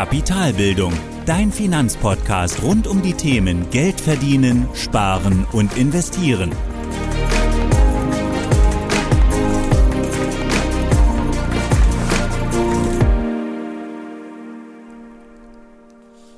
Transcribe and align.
Kapitalbildung, 0.00 0.94
dein 1.26 1.52
Finanzpodcast 1.52 2.62
rund 2.62 2.86
um 2.86 3.02
die 3.02 3.12
Themen 3.12 3.68
Geld 3.68 4.00
verdienen, 4.00 4.66
sparen 4.72 5.46
und 5.52 5.76
investieren. 5.76 6.52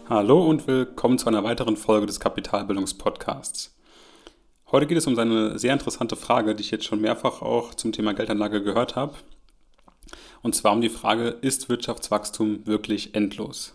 Hallo 0.08 0.44
und 0.44 0.66
willkommen 0.66 1.18
zu 1.18 1.28
einer 1.28 1.44
weiteren 1.44 1.76
Folge 1.76 2.06
des 2.06 2.18
Kapitalbildungspodcasts. 2.18 3.76
Heute 4.72 4.88
geht 4.88 4.98
es 4.98 5.06
um 5.06 5.16
eine 5.16 5.56
sehr 5.60 5.72
interessante 5.72 6.16
Frage, 6.16 6.56
die 6.56 6.62
ich 6.62 6.72
jetzt 6.72 6.86
schon 6.86 7.00
mehrfach 7.00 7.42
auch 7.42 7.76
zum 7.76 7.92
Thema 7.92 8.12
Geldanlage 8.12 8.60
gehört 8.64 8.96
habe. 8.96 9.14
Und 10.42 10.54
zwar 10.54 10.72
um 10.72 10.80
die 10.80 10.88
Frage, 10.88 11.28
ist 11.40 11.68
Wirtschaftswachstum 11.68 12.66
wirklich 12.66 13.14
endlos? 13.14 13.74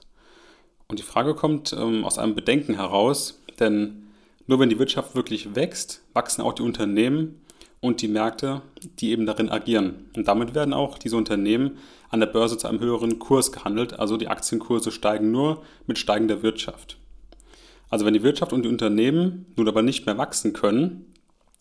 Und 0.87 0.99
die 0.99 1.03
Frage 1.03 1.33
kommt 1.35 1.73
ähm, 1.73 2.03
aus 2.05 2.17
einem 2.17 2.35
Bedenken 2.35 2.75
heraus, 2.75 3.41
denn 3.59 4.07
nur 4.45 4.59
wenn 4.59 4.69
die 4.69 4.79
Wirtschaft 4.79 5.15
wirklich 5.15 5.55
wächst, 5.55 6.01
wachsen 6.13 6.41
auch 6.41 6.53
die 6.53 6.61
Unternehmen 6.61 7.41
und 7.81 8.01
die 8.01 8.07
Märkte, 8.07 8.61
die 8.99 9.11
eben 9.11 9.25
darin 9.25 9.49
agieren. 9.49 10.09
Und 10.15 10.27
damit 10.27 10.55
werden 10.55 10.73
auch 10.73 10.97
diese 10.97 11.17
Unternehmen 11.17 11.77
an 12.09 12.19
der 12.19 12.27
Börse 12.27 12.57
zu 12.57 12.67
einem 12.67 12.79
höheren 12.79 13.19
Kurs 13.19 13.51
gehandelt, 13.51 13.99
also 13.99 14.17
die 14.17 14.29
Aktienkurse 14.29 14.91
steigen 14.91 15.31
nur 15.31 15.63
mit 15.85 15.97
steigender 15.97 16.41
Wirtschaft. 16.41 16.97
Also 17.89 18.05
wenn 18.05 18.13
die 18.13 18.23
Wirtschaft 18.23 18.53
und 18.53 18.63
die 18.63 18.69
Unternehmen 18.69 19.45
nun 19.55 19.67
aber 19.67 19.81
nicht 19.81 20.05
mehr 20.05 20.17
wachsen 20.17 20.53
können, 20.53 21.13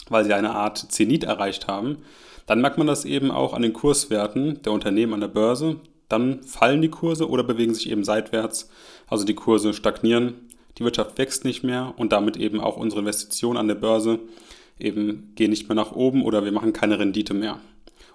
weil 0.08 0.24
sie 0.24 0.32
eine 0.32 0.54
Art 0.54 0.78
Zenit 0.78 1.24
erreicht 1.24 1.66
haben, 1.66 1.98
dann 2.46 2.60
merkt 2.60 2.78
man 2.78 2.86
das 2.86 3.04
eben 3.04 3.30
auch 3.30 3.52
an 3.52 3.62
den 3.62 3.72
Kurswerten 3.72 4.62
der 4.62 4.72
Unternehmen 4.72 5.14
an 5.14 5.20
der 5.20 5.28
Börse. 5.28 5.80
Dann 6.08 6.44
fallen 6.44 6.80
die 6.80 6.88
Kurse 6.88 7.28
oder 7.28 7.42
bewegen 7.42 7.74
sich 7.74 7.90
eben 7.90 8.04
seitwärts. 8.04 8.70
Also 9.08 9.24
die 9.24 9.34
Kurse 9.34 9.74
stagnieren, 9.74 10.34
die 10.78 10.84
Wirtschaft 10.84 11.18
wächst 11.18 11.44
nicht 11.44 11.64
mehr 11.64 11.94
und 11.96 12.12
damit 12.12 12.36
eben 12.36 12.60
auch 12.60 12.76
unsere 12.76 13.00
Investitionen 13.00 13.58
an 13.58 13.68
der 13.68 13.74
Börse 13.74 14.20
eben 14.78 15.32
gehen 15.34 15.50
nicht 15.50 15.68
mehr 15.68 15.74
nach 15.74 15.92
oben 15.92 16.22
oder 16.22 16.44
wir 16.44 16.52
machen 16.52 16.72
keine 16.72 16.98
Rendite 16.98 17.34
mehr. 17.34 17.60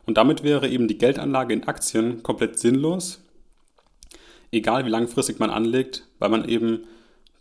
Und 0.05 0.17
damit 0.17 0.43
wäre 0.43 0.69
eben 0.69 0.87
die 0.87 0.97
Geldanlage 0.97 1.53
in 1.53 1.67
Aktien 1.67 2.23
komplett 2.23 2.59
sinnlos, 2.59 3.21
egal 4.51 4.85
wie 4.85 4.89
langfristig 4.89 5.39
man 5.39 5.49
anlegt, 5.49 6.07
weil 6.19 6.29
man 6.29 6.47
eben 6.47 6.85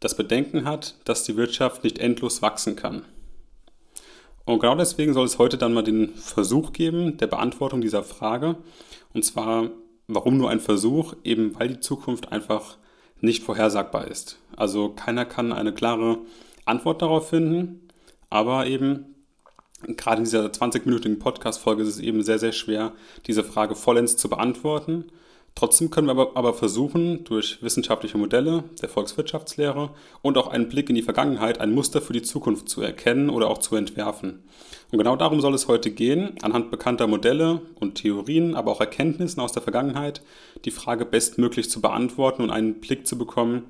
das 0.01 0.17
Bedenken 0.17 0.65
hat, 0.65 0.97
dass 1.05 1.25
die 1.25 1.37
Wirtschaft 1.37 1.85
nicht 1.85 1.99
endlos 1.99 2.43
wachsen 2.43 2.77
kann. 2.77 3.03
Und 4.51 4.59
genau 4.59 4.75
deswegen 4.75 5.15
soll 5.15 5.27
es 5.27 5.39
heute 5.39 5.59
dann 5.59 5.73
mal 5.73 5.83
den 5.83 6.15
Versuch 6.15 6.73
geben 6.73 7.17
der 7.19 7.29
Beantwortung 7.29 7.81
dieser 7.81 8.03
Frage. 8.03 8.57
Und 9.15 9.25
zwar, 9.25 9.71
warum 10.09 10.39
nur 10.39 10.51
ein 10.51 10.59
Versuch? 10.59 11.15
Eben 11.23 11.59
weil 11.59 11.69
die 11.69 11.81
Zukunft 11.81 12.33
einfach 12.33 12.77
nicht 13.21 13.45
vorhersagbar 13.45 14.09
ist. 14.09 14.39
Also 14.57 14.89
keiner 14.89 15.25
kann 15.25 15.53
eine 15.53 15.73
klare 15.73 16.19
Antwort 16.65 17.01
darauf 17.01 17.29
finden, 17.29 17.89
aber 18.29 18.67
eben 18.67 19.15
gerade 19.87 20.19
in 20.19 20.25
dieser 20.25 20.47
20-minütigen 20.47 21.19
Podcast-Folge 21.21 21.83
ist 21.83 21.89
es 21.89 22.01
eben 22.01 22.23
sehr, 22.23 22.39
sehr 22.39 22.53
schwer, 22.53 22.93
diese 23.27 23.45
Frage 23.45 23.77
vollends 23.77 24.17
zu 24.17 24.29
beantworten. 24.29 25.13
Trotzdem 25.55 25.91
können 25.91 26.07
wir 26.07 26.37
aber, 26.37 26.55
versuchen, 26.55 27.25
durch 27.25 27.63
wissenschaftliche 27.63 28.17
Modelle 28.17 28.65
der 28.81 28.89
Volkswirtschaftslehre 28.89 29.91
und 30.23 30.39
auch 30.39 30.49
einen 30.49 30.69
Blick 30.69 30.89
in 30.89 30.95
die 30.95 31.03
Vergangenheit 31.03 31.61
ein 31.61 31.75
Muster 31.75 32.01
für 32.01 32.13
die 32.13 32.23
Zukunft 32.23 32.69
zu 32.69 32.81
erkennen 32.81 33.29
oder 33.29 33.49
auch 33.49 33.59
zu 33.59 33.77
entwerfen. 33.77 34.45
Und 34.91 34.99
genau 34.99 35.17
darum 35.17 35.41
soll 35.41 35.55
es 35.55 35.69
heute 35.69 35.91
gehen, 35.91 36.35
anhand 36.43 36.71
bekannter 36.71 37.07
Modelle 37.07 37.63
und 37.79 37.97
Theorien, 37.97 38.55
aber 38.55 38.71
auch 38.71 38.81
Erkenntnissen 38.81 39.41
aus 39.41 39.53
der 39.53 39.63
Vergangenheit, 39.63 40.23
die 40.65 40.71
Frage 40.71 41.05
bestmöglich 41.05 41.71
zu 41.71 41.81
beantworten 41.81 42.43
und 42.43 42.51
einen 42.51 42.81
Blick 42.81 43.07
zu 43.07 43.19
bekommen, 43.19 43.65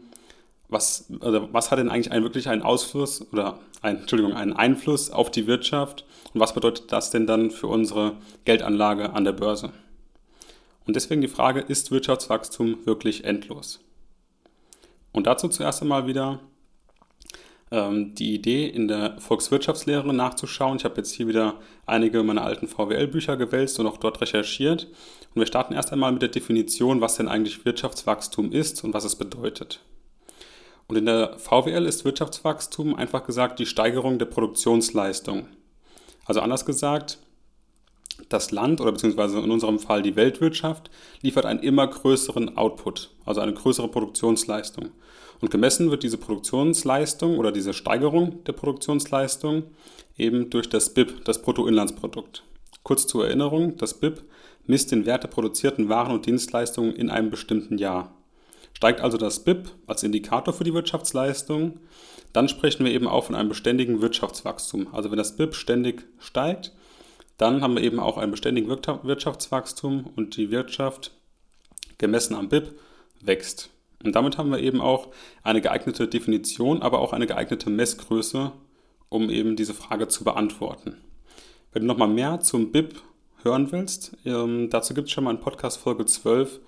was, 0.69 1.11
also 1.21 1.49
was 1.53 1.71
hat 1.71 1.81
denn 1.81 1.89
eigentlich 1.89 2.13
einen, 2.13 2.23
wirklich 2.23 2.49
einen 2.49 2.63
Ausfluss 2.63 3.27
oder 3.33 3.59
ein, 3.83 3.99
Entschuldigung, 3.99 4.35
einen 4.35 4.53
Einfluss 4.53 5.11
auf 5.11 5.31
die 5.31 5.47
Wirtschaft 5.47 6.05
und 6.33 6.41
was 6.41 6.55
bedeutet 6.55 6.93
das 6.93 7.11
denn 7.11 7.27
dann 7.27 7.51
für 7.51 7.67
unsere 7.67 8.13
Geldanlage 8.45 9.13
an 9.13 9.25
der 9.25 9.33
Börse? 9.33 9.73
Und 10.87 10.97
deswegen 10.97 11.21
die 11.21 11.29
Frage, 11.29 11.61
ist 11.61 11.91
Wirtschaftswachstum 11.91 12.87
wirklich 12.87 13.25
endlos? 13.25 13.81
Und 15.13 15.27
dazu 15.27 15.49
zuerst 15.49 15.83
einmal 15.83 16.07
wieder 16.07 16.41
ähm, 17.71 18.15
die 18.15 18.35
Idee, 18.35 18.67
in 18.67 18.89
der 18.89 19.21
Volkswirtschaftslehre 19.21 20.13
nachzuschauen. 20.13 20.77
Ich 20.77 20.85
habe 20.85 20.97
jetzt 20.97 21.13
hier 21.13 21.29
wieder 21.29 21.61
einige 21.87 22.23
meiner 22.23 22.45
alten 22.45 22.67
VWL-Bücher 22.67 23.37
gewälzt 23.37 23.79
und 23.79 23.87
auch 23.87 23.97
dort 23.97 24.21
recherchiert. 24.21 24.89
Und 25.35 25.41
wir 25.41 25.47
starten 25.47 25.75
erst 25.75 25.93
einmal 25.93 26.13
mit 26.13 26.23
der 26.23 26.29
Definition, 26.31 27.01
was 27.01 27.17
denn 27.17 27.29
eigentlich 27.29 27.65
Wirtschaftswachstum 27.65 28.53
ist 28.53 28.83
und 28.83 28.95
was 28.95 29.05
es 29.05 29.17
bedeutet. 29.17 29.81
Und 30.89 30.97
in 30.97 31.07
der 31.07 31.39
VWL 31.39 31.87
ist 31.87 32.05
Wirtschaftswachstum 32.05 32.97
einfach 32.97 33.25
gesagt 33.25 33.61
die 33.61 33.67
Steigerung 33.67 34.19
der 34.19 34.27
Produktionsleistung. 34.27 35.47
Also 36.25 36.41
anders 36.41 36.67
gesagt, 36.67 37.19
das 38.29 38.51
Land 38.51 38.81
oder 38.81 38.93
beziehungsweise 38.93 39.39
in 39.39 39.51
unserem 39.51 39.79
Fall 39.79 40.03
die 40.03 40.17
Weltwirtschaft 40.17 40.91
liefert 41.23 41.47
einen 41.47 41.61
immer 41.61 41.87
größeren 41.87 42.57
Output, 42.57 43.11
also 43.25 43.41
eine 43.41 43.55
größere 43.55 43.89
Produktionsleistung. 43.89 44.91
Und 45.41 45.51
gemessen 45.51 45.91
wird 45.91 46.03
diese 46.03 46.19
Produktionsleistung 46.19 47.39
oder 47.39 47.51
diese 47.51 47.73
Steigerung 47.73 48.45
der 48.45 48.53
Produktionsleistung 48.53 49.65
eben 50.19 50.51
durch 50.51 50.69
das 50.69 50.93
BIP, 50.93 51.25
das 51.25 51.41
Bruttoinlandsprodukt. 51.41 52.45
Kurz 52.83 53.07
zur 53.07 53.27
Erinnerung, 53.27 53.77
das 53.77 53.95
BIP 53.95 54.23
misst 54.67 54.93
den 54.93 55.07
Wert 55.07 55.23
der 55.23 55.29
produzierten 55.29 55.89
Waren 55.89 56.13
und 56.13 56.27
Dienstleistungen 56.27 56.95
in 56.95 57.11
einem 57.11 57.31
bestimmten 57.31 57.79
Jahr. 57.79 58.15
Steigt 58.75 59.01
also 59.01 59.19
das 59.19 59.45
BIP 59.45 59.71
als 59.87 60.03
Indikator 60.03 60.55
für 60.55 60.65
die 60.65 60.75
Wirtschaftsleistung, 60.75 61.81
dann 62.33 62.49
sprechen 62.49 62.85
wir 62.85 62.93
eben 62.93 63.09
auch 63.09 63.25
von 63.25 63.35
einem 63.35 63.49
beständigen 63.49 64.01
Wirtschaftswachstum. 64.01 64.89
Also 64.93 65.11
wenn 65.11 65.19
das 65.19 65.37
BIP 65.37 65.55
ständig 65.55 66.07
steigt, 66.19 66.73
dann 67.41 67.63
haben 67.63 67.75
wir 67.75 67.83
eben 67.83 68.01
auch 68.01 68.19
einen 68.19 68.33
beständigen 68.33 68.69
Wirtschaftswachstum 68.69 70.11
und 70.15 70.37
die 70.37 70.51
Wirtschaft, 70.51 71.13
gemessen 71.97 72.35
am 72.35 72.51
BIP, 72.51 72.79
wächst. 73.23 73.71
Und 74.05 74.15
damit 74.15 74.37
haben 74.37 74.51
wir 74.51 74.59
eben 74.59 74.83
auch 74.83 75.09
eine 75.43 75.63
geeignete 75.63 76.07
Definition, 76.07 76.83
aber 76.83 76.99
auch 76.99 77.15
eine 77.15 77.27
geeignete 77.27 77.71
Messgröße, 77.71 78.53
um 79.09 79.31
eben 79.31 79.57
diese 79.57 79.73
Frage 79.73 80.09
zu 80.09 80.23
beantworten. 80.23 80.99
Wenn 81.73 81.83
du 81.83 81.89
nochmal 81.89 82.09
mehr 82.09 82.41
zum 82.41 82.73
BIP 82.73 83.01
hören 83.43 83.73
willst, 83.73 84.17
ähm, 84.27 84.69
dazu 84.69 84.93
gibt 84.93 85.09
es 85.09 85.15
schon 85.15 85.25
mal 85.25 85.31
in 85.31 85.41
Podcast 85.41 85.79
Folge 85.79 86.05
12 86.05 86.61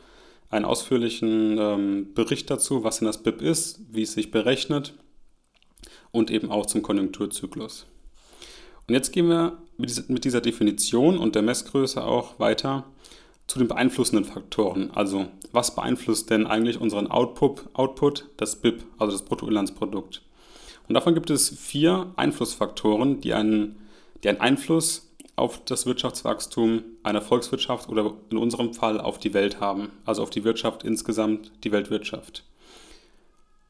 einen 0.49 0.65
ausführlichen 0.65 1.59
ähm, 1.59 2.15
Bericht 2.15 2.51
dazu, 2.51 2.83
was 2.83 2.99
denn 2.99 3.07
das 3.07 3.23
BIP 3.23 3.43
ist, 3.43 3.81
wie 3.91 4.03
es 4.03 4.13
sich 4.13 4.31
berechnet 4.31 4.95
und 6.13 6.31
eben 6.31 6.51
auch 6.51 6.65
zum 6.65 6.81
Konjunkturzyklus. 6.81 7.87
Und 8.89 8.95
jetzt 8.95 9.13
gehen 9.13 9.29
wir 9.29 9.62
mit 9.77 10.25
dieser 10.25 10.41
Definition 10.41 11.19
und 11.19 11.35
der 11.35 11.43
Messgröße 11.43 12.03
auch 12.05 12.39
weiter 12.39 12.85
zu 13.47 13.59
den 13.59 13.69
beeinflussenden 13.69 14.25
Faktoren. 14.25 14.91
Also 14.93 15.27
was 15.53 15.75
beeinflusst 15.75 16.31
denn 16.31 16.47
eigentlich 16.47 16.81
unseren 16.81 17.09
Output, 17.09 17.67
Output 17.75 18.29
das 18.37 18.57
BIP, 18.57 18.85
also 18.99 19.13
das 19.13 19.25
Bruttoinlandsprodukt? 19.25 20.23
Und 20.89 20.95
davon 20.95 21.15
gibt 21.15 21.31
es 21.31 21.51
vier 21.51 22.13
Einflussfaktoren, 22.17 23.21
die 23.21 23.35
einen, 23.35 23.77
die 24.23 24.29
einen 24.29 24.41
Einfluss 24.41 25.09
auf 25.37 25.65
das 25.65 25.87
Wirtschaftswachstum 25.87 26.83
einer 27.03 27.23
Volkswirtschaft 27.23 27.89
oder 27.89 28.15
in 28.31 28.39
unserem 28.39 28.75
Fall 28.75 29.01
auf 29.01 29.19
die 29.19 29.35
Welt 29.35 29.61
haben, 29.61 29.91
also 30.05 30.23
auf 30.23 30.31
die 30.31 30.45
Wirtschaft 30.45 30.85
insgesamt, 30.85 31.51
die 31.65 31.73
Weltwirtschaft. 31.73 32.45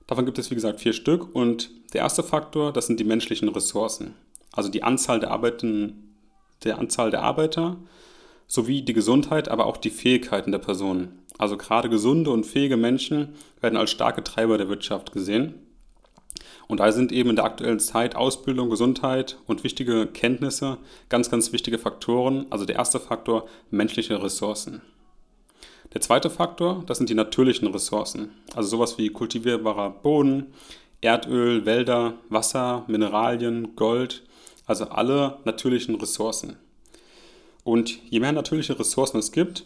Davon 0.06 0.26
gibt 0.26 0.38
es 0.38 0.50
wie 0.50 0.56
gesagt 0.56 0.80
vier 0.80 0.92
Stück 0.92 1.34
und 1.34 1.70
der 1.92 2.02
erste 2.02 2.22
Faktor, 2.22 2.72
das 2.72 2.86
sind 2.86 2.98
die 2.98 3.04
menschlichen 3.04 3.48
Ressourcen 3.48 4.14
also 4.52 4.68
die 4.68 4.82
Anzahl 4.82 5.20
der, 5.20 5.30
Arbeiten, 5.30 6.14
der 6.64 6.78
Anzahl 6.78 7.10
der 7.10 7.22
Arbeiter 7.22 7.78
sowie 8.46 8.82
die 8.82 8.92
Gesundheit, 8.92 9.48
aber 9.48 9.66
auch 9.66 9.78
die 9.78 9.90
Fähigkeiten 9.90 10.52
der 10.52 10.58
Personen. 10.58 11.22
Also 11.38 11.56
gerade 11.56 11.88
gesunde 11.88 12.30
und 12.30 12.44
fähige 12.44 12.76
Menschen 12.76 13.34
werden 13.60 13.78
als 13.78 13.90
starke 13.90 14.22
Treiber 14.22 14.58
der 14.58 14.68
Wirtschaft 14.68 15.12
gesehen. 15.12 15.54
Und 16.68 16.80
da 16.80 16.92
sind 16.92 17.12
eben 17.12 17.30
in 17.30 17.36
der 17.36 17.44
aktuellen 17.44 17.80
Zeit 17.80 18.14
Ausbildung, 18.14 18.70
Gesundheit 18.70 19.38
und 19.46 19.64
wichtige 19.64 20.06
Kenntnisse 20.06 20.78
ganz, 21.08 21.30
ganz 21.30 21.52
wichtige 21.52 21.78
Faktoren. 21.78 22.46
Also 22.50 22.64
der 22.64 22.76
erste 22.76 23.00
Faktor, 23.00 23.46
menschliche 23.70 24.22
Ressourcen. 24.22 24.82
Der 25.94 26.00
zweite 26.00 26.30
Faktor, 26.30 26.84
das 26.86 26.98
sind 26.98 27.10
die 27.10 27.14
natürlichen 27.14 27.68
Ressourcen. 27.68 28.30
Also 28.54 28.68
sowas 28.68 28.96
wie 28.96 29.08
kultivierbarer 29.10 29.90
Boden, 29.90 30.54
Erdöl, 31.00 31.66
Wälder, 31.66 32.14
Wasser, 32.28 32.84
Mineralien, 32.86 33.76
Gold 33.76 34.22
also 34.66 34.84
alle 34.86 35.38
natürlichen 35.44 35.94
Ressourcen. 35.96 36.56
Und 37.64 37.98
je 38.10 38.20
mehr 38.20 38.32
natürliche 38.32 38.78
Ressourcen 38.78 39.18
es 39.18 39.32
gibt, 39.32 39.64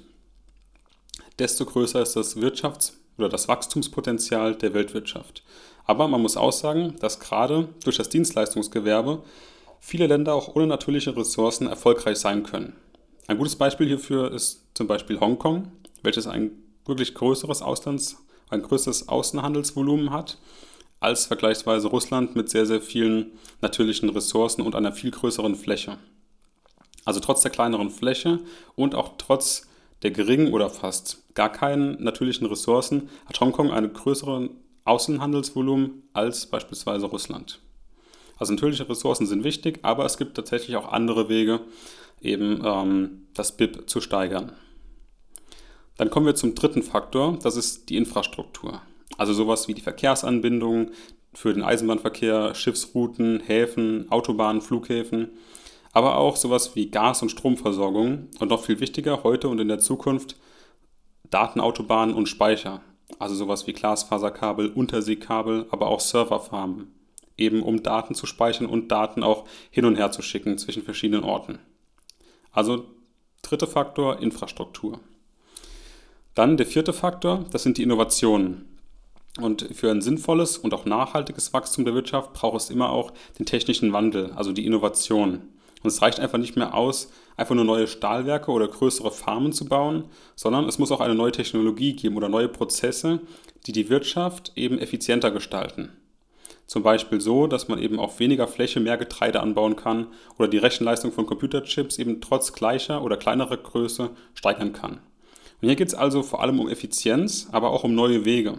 desto 1.38 1.64
größer 1.64 2.02
ist 2.02 2.16
das 2.16 2.36
Wirtschafts- 2.36 2.92
oder 3.18 3.28
das 3.28 3.48
Wachstumspotenzial 3.48 4.54
der 4.54 4.74
Weltwirtschaft. 4.74 5.42
Aber 5.84 6.08
man 6.08 6.20
muss 6.20 6.36
auch 6.36 6.52
sagen, 6.52 6.96
dass 7.00 7.20
gerade 7.20 7.68
durch 7.84 7.96
das 7.96 8.08
Dienstleistungsgewerbe 8.08 9.22
viele 9.80 10.06
Länder 10.06 10.34
auch 10.34 10.54
ohne 10.54 10.66
natürliche 10.66 11.16
Ressourcen 11.16 11.66
erfolgreich 11.66 12.18
sein 12.18 12.42
können. 12.42 12.74
Ein 13.28 13.38
gutes 13.38 13.56
Beispiel 13.56 13.86
hierfür 13.86 14.32
ist 14.32 14.64
zum 14.74 14.86
Beispiel 14.86 15.20
Hongkong, 15.20 15.72
welches 16.02 16.26
ein 16.26 16.50
wirklich 16.84 17.14
größeres 17.14 17.62
Auslands- 17.62 18.16
ein 18.48 18.62
größeres 18.62 19.08
Außenhandelsvolumen 19.08 20.10
hat 20.10 20.38
als 21.06 21.26
vergleichsweise 21.26 21.86
Russland 21.86 22.34
mit 22.34 22.50
sehr, 22.50 22.66
sehr 22.66 22.80
vielen 22.80 23.30
natürlichen 23.60 24.08
Ressourcen 24.08 24.62
und 24.62 24.74
einer 24.74 24.90
viel 24.90 25.12
größeren 25.12 25.54
Fläche. 25.54 25.98
Also 27.04 27.20
trotz 27.20 27.42
der 27.42 27.52
kleineren 27.52 27.90
Fläche 27.90 28.40
und 28.74 28.96
auch 28.96 29.12
trotz 29.16 29.68
der 30.02 30.10
geringen 30.10 30.52
oder 30.52 30.68
fast 30.68 31.22
gar 31.34 31.52
keinen 31.52 32.02
natürlichen 32.02 32.48
Ressourcen 32.48 33.08
hat 33.26 33.38
Hongkong 33.38 33.70
einen 33.70 33.92
größeren 33.92 34.50
Außenhandelsvolumen 34.84 36.02
als 36.12 36.46
beispielsweise 36.46 37.06
Russland. 37.06 37.60
Also 38.36 38.54
natürliche 38.54 38.88
Ressourcen 38.88 39.28
sind 39.28 39.44
wichtig, 39.44 39.78
aber 39.82 40.06
es 40.06 40.18
gibt 40.18 40.34
tatsächlich 40.34 40.74
auch 40.74 40.90
andere 40.90 41.28
Wege, 41.28 41.60
eben 42.20 42.60
ähm, 42.64 43.28
das 43.32 43.56
BIP 43.56 43.88
zu 43.88 44.00
steigern. 44.00 44.50
Dann 45.98 46.10
kommen 46.10 46.26
wir 46.26 46.34
zum 46.34 46.56
dritten 46.56 46.82
Faktor, 46.82 47.38
das 47.40 47.54
ist 47.54 47.90
die 47.90 47.96
Infrastruktur. 47.96 48.82
Also 49.16 49.32
sowas 49.32 49.68
wie 49.68 49.74
die 49.74 49.82
Verkehrsanbindung 49.82 50.90
für 51.34 51.52
den 51.52 51.62
Eisenbahnverkehr, 51.62 52.54
Schiffsrouten, 52.54 53.40
Häfen, 53.40 54.10
Autobahnen, 54.10 54.62
Flughäfen, 54.62 55.30
aber 55.92 56.16
auch 56.16 56.36
sowas 56.36 56.76
wie 56.76 56.90
Gas- 56.90 57.22
und 57.22 57.30
Stromversorgung 57.30 58.28
und 58.38 58.48
noch 58.48 58.64
viel 58.64 58.80
wichtiger 58.80 59.22
heute 59.22 59.48
und 59.48 59.58
in 59.60 59.68
der 59.68 59.78
Zukunft 59.78 60.36
Datenautobahnen 61.30 62.14
und 62.14 62.28
Speicher. 62.28 62.82
Also 63.18 63.34
sowas 63.34 63.66
wie 63.66 63.72
Glasfaserkabel, 63.72 64.70
Unterseekabel, 64.70 65.66
aber 65.70 65.88
auch 65.88 66.00
Serverfarmen. 66.00 66.92
Eben 67.36 67.62
um 67.62 67.82
Daten 67.82 68.14
zu 68.14 68.26
speichern 68.26 68.66
und 68.66 68.90
Daten 68.90 69.22
auch 69.22 69.44
hin 69.70 69.84
und 69.84 69.96
her 69.96 70.10
zu 70.10 70.22
schicken 70.22 70.58
zwischen 70.58 70.82
verschiedenen 70.82 71.24
Orten. 71.24 71.58
Also 72.50 72.86
dritter 73.42 73.66
Faktor, 73.66 74.20
Infrastruktur. 74.20 75.00
Dann 76.34 76.56
der 76.56 76.66
vierte 76.66 76.92
Faktor, 76.92 77.44
das 77.50 77.62
sind 77.62 77.78
die 77.78 77.82
Innovationen. 77.82 78.75
Und 79.40 79.68
für 79.72 79.90
ein 79.90 80.00
sinnvolles 80.00 80.56
und 80.56 80.72
auch 80.72 80.86
nachhaltiges 80.86 81.52
Wachstum 81.52 81.84
der 81.84 81.94
Wirtschaft 81.94 82.32
braucht 82.32 82.60
es 82.60 82.70
immer 82.70 82.90
auch 82.90 83.12
den 83.38 83.46
technischen 83.46 83.92
Wandel, 83.92 84.32
also 84.32 84.52
die 84.52 84.64
Innovation. 84.64 85.42
Und 85.82 85.88
es 85.88 86.00
reicht 86.00 86.20
einfach 86.20 86.38
nicht 86.38 86.56
mehr 86.56 86.74
aus, 86.74 87.12
einfach 87.36 87.54
nur 87.54 87.64
neue 87.64 87.86
Stahlwerke 87.86 88.50
oder 88.50 88.66
größere 88.66 89.10
Farmen 89.10 89.52
zu 89.52 89.66
bauen, 89.66 90.06
sondern 90.34 90.66
es 90.68 90.78
muss 90.78 90.90
auch 90.90 91.00
eine 91.00 91.14
neue 91.14 91.32
Technologie 91.32 91.94
geben 91.94 92.16
oder 92.16 92.28
neue 92.28 92.48
Prozesse, 92.48 93.20
die 93.66 93.72
die 93.72 93.90
Wirtschaft 93.90 94.52
eben 94.56 94.78
effizienter 94.78 95.30
gestalten. 95.30 95.90
Zum 96.66 96.82
Beispiel 96.82 97.20
so, 97.20 97.46
dass 97.46 97.68
man 97.68 97.78
eben 97.78 98.00
auf 98.00 98.18
weniger 98.18 98.48
Fläche 98.48 98.80
mehr 98.80 98.96
Getreide 98.96 99.40
anbauen 99.40 99.76
kann 99.76 100.08
oder 100.38 100.48
die 100.48 100.58
Rechenleistung 100.58 101.12
von 101.12 101.26
Computerchips 101.26 101.98
eben 101.98 102.20
trotz 102.20 102.52
gleicher 102.52 103.04
oder 103.04 103.16
kleinerer 103.16 103.56
Größe 103.56 104.10
steigern 104.34 104.72
kann. 104.72 104.94
Und 105.60 105.68
hier 105.68 105.76
geht 105.76 105.88
es 105.88 105.94
also 105.94 106.22
vor 106.22 106.42
allem 106.42 106.58
um 106.58 106.68
Effizienz, 106.68 107.48
aber 107.52 107.70
auch 107.70 107.84
um 107.84 107.94
neue 107.94 108.24
Wege. 108.24 108.58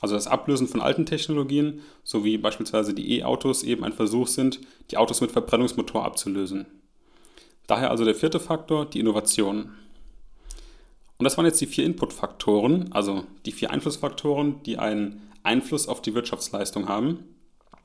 Also 0.00 0.14
das 0.14 0.26
Ablösen 0.26 0.68
von 0.68 0.80
alten 0.80 1.06
Technologien, 1.06 1.80
so 2.02 2.24
wie 2.24 2.36
beispielsweise 2.36 2.94
die 2.94 3.18
E-Autos 3.18 3.62
eben 3.62 3.84
ein 3.84 3.92
Versuch 3.92 4.28
sind, 4.28 4.60
die 4.90 4.96
Autos 4.96 5.20
mit 5.20 5.32
Verbrennungsmotor 5.32 6.04
abzulösen. 6.04 6.66
Daher 7.66 7.90
also 7.90 8.04
der 8.04 8.14
vierte 8.14 8.40
Faktor, 8.40 8.84
die 8.84 9.00
Innovation. 9.00 9.70
Und 11.16 11.24
das 11.24 11.36
waren 11.36 11.46
jetzt 11.46 11.60
die 11.60 11.66
vier 11.66 11.84
Inputfaktoren, 11.84 12.92
also 12.92 13.24
die 13.46 13.52
vier 13.52 13.70
Einflussfaktoren, 13.70 14.62
die 14.64 14.78
einen 14.78 15.22
Einfluss 15.42 15.88
auf 15.88 16.02
die 16.02 16.14
Wirtschaftsleistung 16.14 16.88
haben. 16.88 17.20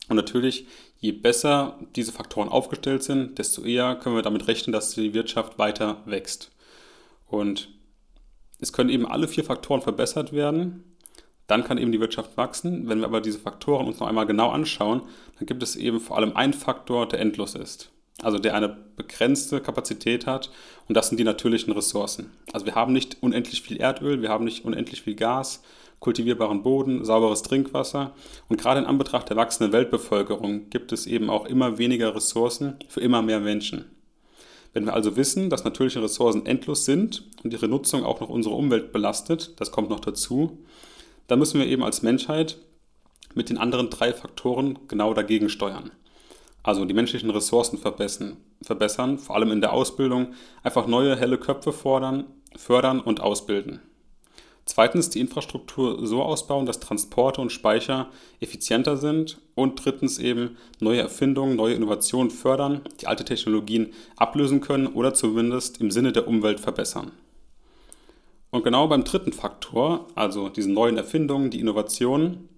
Und 0.09 0.15
natürlich, 0.15 0.65
je 0.99 1.11
besser 1.11 1.77
diese 1.95 2.11
Faktoren 2.11 2.49
aufgestellt 2.49 3.03
sind, 3.03 3.37
desto 3.37 3.63
eher 3.63 3.95
können 3.95 4.15
wir 4.15 4.23
damit 4.23 4.47
rechnen, 4.47 4.73
dass 4.73 4.91
die 4.91 5.13
Wirtschaft 5.13 5.59
weiter 5.59 6.01
wächst. 6.05 6.51
Und 7.27 7.69
es 8.59 8.73
können 8.73 8.89
eben 8.89 9.05
alle 9.05 9.27
vier 9.27 9.43
Faktoren 9.43 9.81
verbessert 9.81 10.33
werden. 10.33 10.83
Dann 11.49 11.63
kann 11.63 11.79
eben 11.79 11.91
die 11.91 11.99
Wirtschaft 11.99 12.37
wachsen. 12.37 12.87
Wenn 12.87 12.99
wir 12.99 13.07
aber 13.07 13.21
diese 13.21 13.39
Faktoren 13.39 13.87
uns 13.87 13.99
noch 13.99 14.07
einmal 14.07 14.27
genau 14.27 14.51
anschauen, 14.51 15.01
dann 15.37 15.47
gibt 15.47 15.63
es 15.63 15.75
eben 15.75 15.99
vor 15.99 16.15
allem 16.15 16.35
einen 16.35 16.53
Faktor, 16.53 17.07
der 17.07 17.19
endlos 17.19 17.55
ist. 17.55 17.89
Also 18.21 18.37
der 18.37 18.53
eine 18.53 18.77
begrenzte 18.95 19.59
Kapazität 19.59 20.27
hat 20.27 20.51
und 20.87 20.95
das 20.95 21.09
sind 21.09 21.17
die 21.17 21.23
natürlichen 21.23 21.73
Ressourcen. 21.73 22.29
Also 22.53 22.67
wir 22.67 22.75
haben 22.75 22.93
nicht 22.93 23.17
unendlich 23.21 23.63
viel 23.63 23.77
Erdöl, 23.77 24.21
wir 24.21 24.29
haben 24.29 24.45
nicht 24.45 24.63
unendlich 24.63 25.01
viel 25.01 25.15
Gas, 25.15 25.63
kultivierbaren 25.99 26.61
Boden, 26.61 27.03
sauberes 27.03 27.41
Trinkwasser. 27.41 28.13
Und 28.47 28.61
gerade 28.61 28.81
in 28.81 28.85
Anbetracht 28.85 29.29
der 29.29 29.37
wachsenden 29.37 29.73
Weltbevölkerung 29.73 30.69
gibt 30.69 30.91
es 30.91 31.07
eben 31.07 31.31
auch 31.31 31.45
immer 31.45 31.79
weniger 31.79 32.13
Ressourcen 32.13 32.75
für 32.89 33.01
immer 33.01 33.23
mehr 33.23 33.39
Menschen. 33.39 33.85
Wenn 34.73 34.85
wir 34.85 34.93
also 34.93 35.15
wissen, 35.15 35.49
dass 35.49 35.63
natürliche 35.63 36.03
Ressourcen 36.03 36.45
endlos 36.45 36.85
sind 36.85 37.23
und 37.43 37.53
ihre 37.53 37.67
Nutzung 37.67 38.03
auch 38.03 38.19
noch 38.19 38.29
unsere 38.29 38.53
Umwelt 38.53 38.91
belastet, 38.91 39.59
das 39.59 39.71
kommt 39.71 39.89
noch 39.89 39.99
dazu, 39.99 40.59
dann 41.29 41.39
müssen 41.39 41.59
wir 41.59 41.67
eben 41.67 41.83
als 41.83 42.01
Menschheit 42.01 42.57
mit 43.35 43.49
den 43.49 43.57
anderen 43.57 43.89
drei 43.89 44.13
Faktoren 44.13 44.79
genau 44.87 45.13
dagegen 45.13 45.49
steuern. 45.49 45.91
Also 46.63 46.83
die 46.85 46.93
menschlichen 46.93 47.29
Ressourcen 47.29 47.77
verbessern, 47.77 48.37
verbessern, 48.61 49.17
vor 49.17 49.35
allem 49.35 49.51
in 49.51 49.61
der 49.61 49.71
Ausbildung, 49.71 50.33
einfach 50.61 50.87
neue 50.87 51.15
helle 51.15 51.37
Köpfe 51.37 51.71
fordern, 51.71 52.25
fördern 52.57 52.99
und 52.99 53.21
ausbilden. 53.21 53.79
Zweitens 54.65 55.09
die 55.09 55.19
Infrastruktur 55.19 56.05
so 56.05 56.21
ausbauen, 56.21 56.67
dass 56.67 56.79
Transporte 56.79 57.41
und 57.41 57.51
Speicher 57.51 58.11
effizienter 58.39 58.97
sind. 58.97 59.39
Und 59.55 59.83
drittens 59.83 60.19
eben 60.19 60.57
neue 60.79 61.01
Erfindungen, 61.01 61.55
neue 61.55 61.73
Innovationen 61.73 62.29
fördern, 62.29 62.81
die 63.01 63.07
alte 63.07 63.25
Technologien 63.25 63.93
ablösen 64.15 64.61
können 64.61 64.85
oder 64.85 65.15
zumindest 65.15 65.81
im 65.81 65.89
Sinne 65.89 66.11
der 66.11 66.27
Umwelt 66.27 66.59
verbessern. 66.59 67.13
Und 68.51 68.63
genau 68.63 68.87
beim 68.87 69.03
dritten 69.03 69.33
Faktor, 69.33 70.07
also 70.15 70.49
diesen 70.49 70.73
neuen 70.73 70.97
Erfindungen, 70.97 71.51
die 71.51 71.59
Innovationen, 71.59 72.49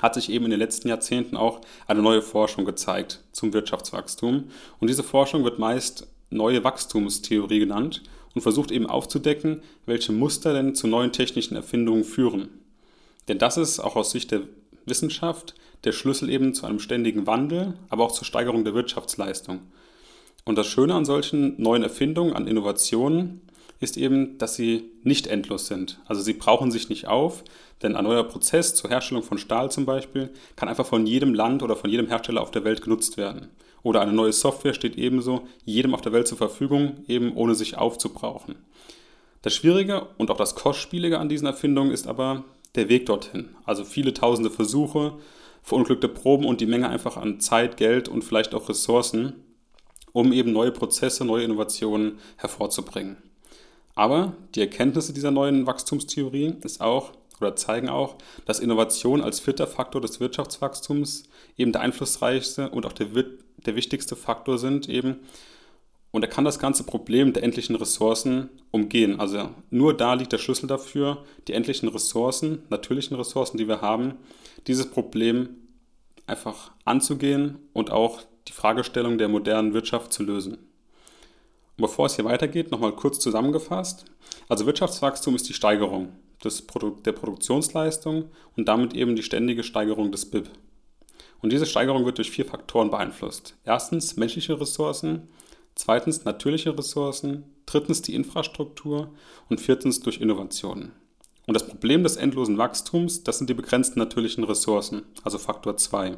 hat 0.00 0.14
sich 0.14 0.30
eben 0.30 0.44
in 0.46 0.52
den 0.52 0.60
letzten 0.60 0.88
Jahrzehnten 0.88 1.36
auch 1.36 1.60
eine 1.86 2.02
neue 2.02 2.22
Forschung 2.22 2.64
gezeigt 2.64 3.24
zum 3.32 3.52
Wirtschaftswachstum. 3.52 4.44
Und 4.78 4.88
diese 4.88 5.02
Forschung 5.02 5.44
wird 5.44 5.58
meist 5.58 6.06
neue 6.30 6.62
Wachstumstheorie 6.64 7.58
genannt 7.58 8.02
und 8.34 8.42
versucht 8.42 8.70
eben 8.70 8.86
aufzudecken, 8.86 9.62
welche 9.86 10.12
Muster 10.12 10.52
denn 10.52 10.74
zu 10.74 10.86
neuen 10.86 11.12
technischen 11.12 11.56
Erfindungen 11.56 12.04
führen. 12.04 12.48
Denn 13.26 13.38
das 13.38 13.56
ist 13.56 13.80
auch 13.80 13.96
aus 13.96 14.12
Sicht 14.12 14.30
der 14.30 14.42
Wissenschaft 14.86 15.54
der 15.84 15.92
Schlüssel 15.92 16.30
eben 16.30 16.54
zu 16.54 16.66
einem 16.66 16.80
ständigen 16.80 17.26
Wandel, 17.26 17.74
aber 17.88 18.04
auch 18.04 18.12
zur 18.12 18.24
Steigerung 18.24 18.64
der 18.64 18.74
Wirtschaftsleistung. 18.74 19.60
Und 20.44 20.56
das 20.56 20.66
Schöne 20.66 20.94
an 20.94 21.04
solchen 21.04 21.60
neuen 21.60 21.82
Erfindungen, 21.82 22.32
an 22.32 22.46
Innovationen, 22.46 23.42
ist 23.80 23.96
eben, 23.96 24.38
dass 24.38 24.56
sie 24.56 24.90
nicht 25.02 25.26
endlos 25.26 25.66
sind. 25.66 26.00
Also 26.06 26.22
sie 26.22 26.32
brauchen 26.32 26.70
sich 26.70 26.88
nicht 26.88 27.06
auf, 27.06 27.44
denn 27.82 27.94
ein 27.94 28.04
neuer 28.04 28.24
Prozess 28.24 28.74
zur 28.74 28.90
Herstellung 28.90 29.22
von 29.22 29.38
Stahl 29.38 29.70
zum 29.70 29.86
Beispiel 29.86 30.30
kann 30.56 30.68
einfach 30.68 30.86
von 30.86 31.06
jedem 31.06 31.34
Land 31.34 31.62
oder 31.62 31.76
von 31.76 31.90
jedem 31.90 32.08
Hersteller 32.08 32.42
auf 32.42 32.50
der 32.50 32.64
Welt 32.64 32.82
genutzt 32.82 33.16
werden. 33.16 33.50
Oder 33.82 34.00
eine 34.00 34.12
neue 34.12 34.32
Software 34.32 34.74
steht 34.74 34.96
ebenso 34.96 35.46
jedem 35.64 35.94
auf 35.94 36.00
der 36.00 36.12
Welt 36.12 36.26
zur 36.26 36.38
Verfügung, 36.38 37.04
eben 37.06 37.34
ohne 37.36 37.54
sich 37.54 37.78
aufzubrauchen. 37.78 38.56
Das 39.42 39.54
Schwierige 39.54 40.08
und 40.18 40.30
auch 40.30 40.36
das 40.36 40.56
Kostspielige 40.56 41.18
an 41.20 41.28
diesen 41.28 41.46
Erfindungen 41.46 41.92
ist 41.92 42.08
aber 42.08 42.44
der 42.74 42.88
Weg 42.88 43.06
dorthin. 43.06 43.50
Also 43.64 43.84
viele 43.84 44.12
tausende 44.12 44.50
Versuche, 44.50 45.14
verunglückte 45.62 46.08
Proben 46.08 46.44
und 46.44 46.60
die 46.60 46.66
Menge 46.66 46.88
einfach 46.88 47.16
an 47.16 47.38
Zeit, 47.38 47.76
Geld 47.76 48.08
und 48.08 48.24
vielleicht 48.24 48.54
auch 48.54 48.68
Ressourcen, 48.68 49.34
um 50.12 50.32
eben 50.32 50.52
neue 50.52 50.72
Prozesse, 50.72 51.24
neue 51.24 51.44
Innovationen 51.44 52.18
hervorzubringen. 52.36 53.18
Aber 53.98 54.34
die 54.54 54.60
Erkenntnisse 54.60 55.12
dieser 55.12 55.32
neuen 55.32 55.66
Wachstumstheorie 55.66 56.54
ist 56.62 56.80
auch 56.80 57.10
oder 57.40 57.56
zeigen 57.56 57.88
auch, 57.88 58.14
dass 58.44 58.60
Innovation 58.60 59.20
als 59.20 59.40
vierter 59.40 59.66
Faktor 59.66 60.00
des 60.00 60.20
Wirtschaftswachstums 60.20 61.24
eben 61.56 61.72
der 61.72 61.80
einflussreichste 61.80 62.70
und 62.70 62.86
auch 62.86 62.92
der, 62.92 63.08
der 63.56 63.74
wichtigste 63.74 64.14
Faktor 64.14 64.56
sind 64.56 64.88
eben. 64.88 65.16
Und 66.12 66.22
er 66.22 66.28
kann 66.28 66.44
das 66.44 66.60
ganze 66.60 66.84
Problem 66.84 67.32
der 67.32 67.42
endlichen 67.42 67.74
Ressourcen 67.74 68.50
umgehen. 68.70 69.18
Also 69.18 69.50
nur 69.70 69.96
da 69.96 70.14
liegt 70.14 70.30
der 70.30 70.38
Schlüssel 70.38 70.68
dafür, 70.68 71.24
die 71.48 71.54
endlichen 71.54 71.88
Ressourcen, 71.88 72.62
natürlichen 72.70 73.16
Ressourcen, 73.16 73.58
die 73.58 73.66
wir 73.66 73.80
haben, 73.80 74.14
dieses 74.68 74.88
Problem 74.88 75.48
einfach 76.28 76.70
anzugehen 76.84 77.58
und 77.72 77.90
auch 77.90 78.20
die 78.46 78.52
Fragestellung 78.52 79.18
der 79.18 79.26
modernen 79.26 79.74
Wirtschaft 79.74 80.12
zu 80.12 80.22
lösen. 80.22 80.67
Und 81.78 81.82
bevor 81.82 82.06
es 82.06 82.16
hier 82.16 82.24
weitergeht, 82.24 82.72
nochmal 82.72 82.92
kurz 82.92 83.20
zusammengefasst. 83.20 84.04
Also 84.48 84.66
Wirtschaftswachstum 84.66 85.36
ist 85.36 85.48
die 85.48 85.54
Steigerung 85.54 86.08
des 86.42 86.66
Produ 86.66 86.90
der 87.04 87.12
Produktionsleistung 87.12 88.30
und 88.56 88.66
damit 88.66 88.94
eben 88.94 89.14
die 89.14 89.22
ständige 89.22 89.62
Steigerung 89.62 90.10
des 90.10 90.28
BIP. 90.28 90.50
Und 91.40 91.52
diese 91.52 91.66
Steigerung 91.66 92.04
wird 92.04 92.18
durch 92.18 92.32
vier 92.32 92.46
Faktoren 92.46 92.90
beeinflusst. 92.90 93.54
Erstens 93.64 94.16
menschliche 94.16 94.60
Ressourcen, 94.60 95.28
zweitens 95.76 96.24
natürliche 96.24 96.76
Ressourcen, 96.76 97.44
drittens 97.64 98.02
die 98.02 98.16
Infrastruktur 98.16 99.14
und 99.48 99.60
viertens 99.60 100.00
durch 100.00 100.20
Innovationen. 100.20 100.90
Und 101.46 101.54
das 101.54 101.66
Problem 101.66 102.02
des 102.02 102.16
endlosen 102.16 102.58
Wachstums, 102.58 103.22
das 103.22 103.38
sind 103.38 103.48
die 103.48 103.54
begrenzten 103.54 104.00
natürlichen 104.00 104.42
Ressourcen, 104.42 105.02
also 105.22 105.38
Faktor 105.38 105.76
2. 105.76 106.16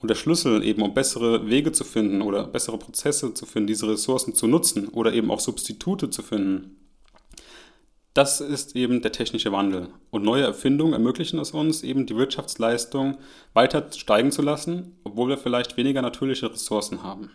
Und 0.00 0.08
der 0.08 0.14
Schlüssel 0.14 0.64
eben, 0.64 0.82
um 0.82 0.94
bessere 0.94 1.48
Wege 1.48 1.72
zu 1.72 1.84
finden 1.84 2.22
oder 2.22 2.46
bessere 2.46 2.78
Prozesse 2.78 3.34
zu 3.34 3.44
finden, 3.46 3.66
diese 3.66 3.88
Ressourcen 3.88 4.34
zu 4.34 4.46
nutzen 4.46 4.88
oder 4.88 5.12
eben 5.12 5.30
auch 5.30 5.40
Substitute 5.40 6.08
zu 6.08 6.22
finden, 6.22 6.76
das 8.14 8.40
ist 8.40 8.74
eben 8.74 9.02
der 9.02 9.12
technische 9.12 9.52
Wandel. 9.52 9.88
Und 10.10 10.24
neue 10.24 10.42
Erfindungen 10.42 10.94
ermöglichen 10.94 11.38
es 11.38 11.52
uns, 11.52 11.82
eben 11.82 12.06
die 12.06 12.16
Wirtschaftsleistung 12.16 13.18
weiter 13.52 13.86
steigen 13.92 14.32
zu 14.32 14.42
lassen, 14.42 14.96
obwohl 15.04 15.28
wir 15.28 15.38
vielleicht 15.38 15.76
weniger 15.76 16.02
natürliche 16.02 16.50
Ressourcen 16.50 17.02
haben. 17.04 17.30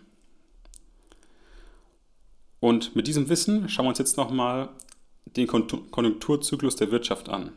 Und 2.60 2.96
mit 2.96 3.08
diesem 3.08 3.30
Wissen 3.30 3.70
schauen 3.70 3.86
wir 3.86 3.90
uns 3.90 4.00
jetzt 4.00 4.18
nochmal 4.18 4.70
den 5.38 5.48
Konjunkturzyklus 5.48 6.76
der 6.76 6.92
Wirtschaft 6.92 7.30
an. 7.30 7.52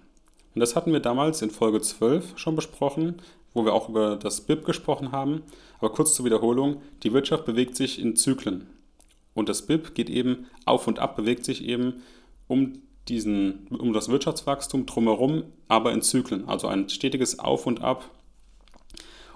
Und 0.55 0.61
das 0.61 0.77
hatten 0.77 0.93
wir 0.93 1.00
damals 1.00 1.43
in 1.43 1.50
Folge 1.50 1.81
12 1.81 2.38
schon 2.38 2.57
besprochen, 2.57 3.23
wo 3.55 3.64
wir 3.64 3.73
auch 3.73 3.88
über 3.88 4.17
das 4.17 4.43
BIP 4.43 4.64
gesprochen 4.64 5.12
haben. 5.12 5.43
Aber 5.78 5.93
kurz 5.93 6.14
zur 6.14 6.25
Wiederholung, 6.25 6.83
die 7.02 7.12
Wirtschaft 7.12 7.45
bewegt 7.45 7.76
sich 7.76 7.99
in 8.00 8.17
Zyklen. 8.17 8.67
Und 9.35 9.49
das 9.49 9.67
BIP 9.67 9.95
geht 9.95 10.11
eben 10.11 10.47
auf 10.64 10.87
und 10.87 10.99
ab, 10.99 11.17
bewegt 11.17 11.45
sich 11.45 11.64
eben 11.64 12.02
um, 12.49 12.83
diesen, 13.09 13.69
um 13.69 13.93
das 13.93 14.09
Wirtschaftswachstum 14.09 14.87
drumherum, 14.87 15.45
aber 15.69 15.93
in 15.93 16.02
Zyklen. 16.02 16.49
Also 16.49 16.67
ein 16.67 16.88
stetiges 16.88 17.38
Auf 17.38 17.67
und 17.67 17.83
Ab. 17.83 18.11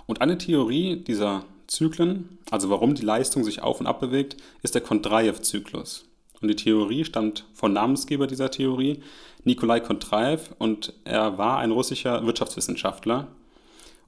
Und 0.06 0.20
eine 0.20 0.38
Theorie 0.38 0.96
dieser 0.96 1.44
Zyklen, 1.68 2.38
also 2.50 2.68
warum 2.70 2.94
die 2.94 3.04
Leistung 3.04 3.44
sich 3.44 3.62
auf 3.62 3.80
und 3.80 3.86
ab 3.86 4.00
bewegt, 4.00 4.36
ist 4.62 4.74
der 4.74 4.82
Kondratjew-Zyklus. 4.82 6.04
Und 6.40 6.48
die 6.48 6.56
Theorie 6.56 7.04
stammt 7.04 7.46
von 7.54 7.72
Namensgeber 7.72 8.26
dieser 8.26 8.50
Theorie, 8.50 9.00
Nikolai 9.44 9.80
Kondratjew, 9.80 10.42
und 10.58 10.92
er 11.04 11.38
war 11.38 11.58
ein 11.58 11.70
russischer 11.70 12.26
Wirtschaftswissenschaftler. 12.26 13.28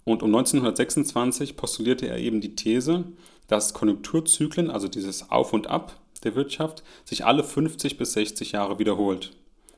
Und 0.04 0.22
um 0.22 0.34
1926 0.34 1.56
postulierte 1.56 2.06
er 2.06 2.18
eben 2.18 2.40
die 2.40 2.54
These, 2.54 3.04
dass 3.46 3.74
Konjunkturzyklen, 3.74 4.70
also 4.70 4.88
dieses 4.88 5.30
Auf 5.30 5.52
und 5.52 5.66
Ab 5.66 5.98
der 6.22 6.34
Wirtschaft, 6.34 6.82
sich 7.04 7.24
alle 7.24 7.44
50 7.44 7.96
bis 7.96 8.12
60 8.12 8.52
Jahre 8.52 8.78
wiederholt. 8.78 9.32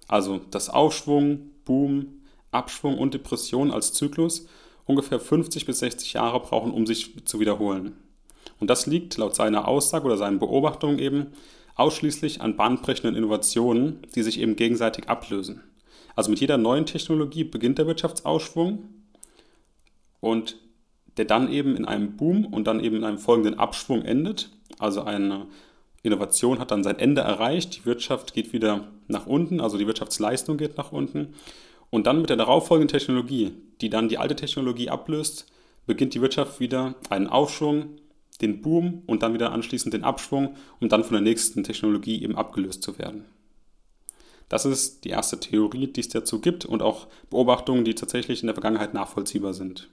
Also 0.09 0.41
das 0.51 0.69
Aufschwung, 0.69 1.51
Boom, 1.65 2.23
Abschwung 2.51 2.99
und 2.99 3.15
Depression 3.15 3.71
als 3.71 3.93
Zyklus 3.93 4.47
ungefähr 4.85 5.19
50 5.19 5.67
bis 5.67 5.81
60 5.81 6.13
Jahre 6.13 6.41
brauchen, 6.41 6.71
um 6.71 6.87
sich 6.87 7.25
zu 7.25 7.41
wiederholen. 7.41 7.97
Und 8.61 8.71
das 8.71 8.87
liegt 8.87 9.17
laut 9.17 9.35
seiner 9.35 9.69
Aussage 9.69 10.07
oder 10.07 10.17
seinen 10.17 10.39
Beobachtungen 10.39 10.99
eben 10.99 11.33
ausschließlich 11.75 12.41
an 12.41 12.57
bahnbrechenden 12.57 13.17
Innovationen, 13.17 14.01
die 14.15 14.23
sich 14.23 14.41
eben 14.41 14.57
gegenseitig 14.57 15.09
ablösen. 15.09 15.63
Also 16.15 16.31
mit 16.31 16.41
jeder 16.41 16.57
neuen 16.57 16.87
Technologie 16.87 17.45
beginnt 17.45 17.79
der 17.79 17.87
Wirtschaftsausschwung 17.87 18.85
und 20.21 20.57
der 21.17 21.25
dann 21.25 21.51
eben 21.51 21.77
in 21.77 21.85
einem 21.85 22.17
Boom 22.17 22.45
und 22.45 22.67
dann 22.67 22.81
eben 22.81 22.97
in 22.97 23.05
einem 23.05 23.19
folgenden 23.19 23.59
Abschwung 23.59 24.03
endet. 24.03 24.51
Also 24.79 25.03
eine 25.03 25.47
Innovation 26.03 26.59
hat 26.59 26.71
dann 26.71 26.85
sein 26.85 26.99
Ende 26.99 27.23
erreicht, 27.23 27.77
die 27.77 27.87
Wirtschaft 27.87 28.35
geht 28.35 28.53
wieder 28.53 28.89
nach 29.09 29.27
unten, 29.27 29.61
also 29.61 29.79
die 29.79 29.87
Wirtschaftsleistung 29.87 30.57
geht 30.57 30.77
nach 30.77 30.93
unten. 30.93 31.35
Und 31.91 32.07
dann 32.07 32.21
mit 32.21 32.31
der 32.31 32.37
darauffolgenden 32.37 32.97
Technologie, 32.97 33.53
die 33.81 33.91
dann 33.91 34.09
die 34.09 34.19
alte 34.19 34.37
Technologie 34.37 34.91
ablöst, 34.91 35.47
beginnt 35.87 36.15
die 36.15 36.21
Wirtschaft 36.21 36.61
wieder 36.61 36.95
einen 37.11 37.29
Aufschwung, 37.29 37.99
den 38.41 38.61
Boom 38.61 39.03
und 39.07 39.23
dann 39.23 39.35
wieder 39.35 39.53
anschließend 39.53 39.95
den 39.95 40.05
Abschwung, 40.05 40.57
um 40.81 40.89
dann 40.89 41.05
von 41.05 41.15
der 41.15 41.23
nächsten 41.23 41.65
Technologie 41.65 42.23
eben 42.23 42.37
abgelöst 42.37 42.83
zu 42.83 42.99
werden. 42.99 43.25
Das 44.49 44.65
ist 44.65 45.05
die 45.05 45.11
erste 45.11 45.41
Theorie, 45.41 45.89
die 45.89 46.01
es 46.01 46.09
dazu 46.09 46.41
gibt 46.41 46.65
und 46.65 46.83
auch 46.83 47.09
Beobachtungen, 47.31 47.85
die 47.85 47.95
tatsächlich 47.95 48.43
in 48.43 48.47
der 48.47 48.55
Vergangenheit 48.55 48.95
nachvollziehbar 48.95 49.55
sind. 49.55 49.89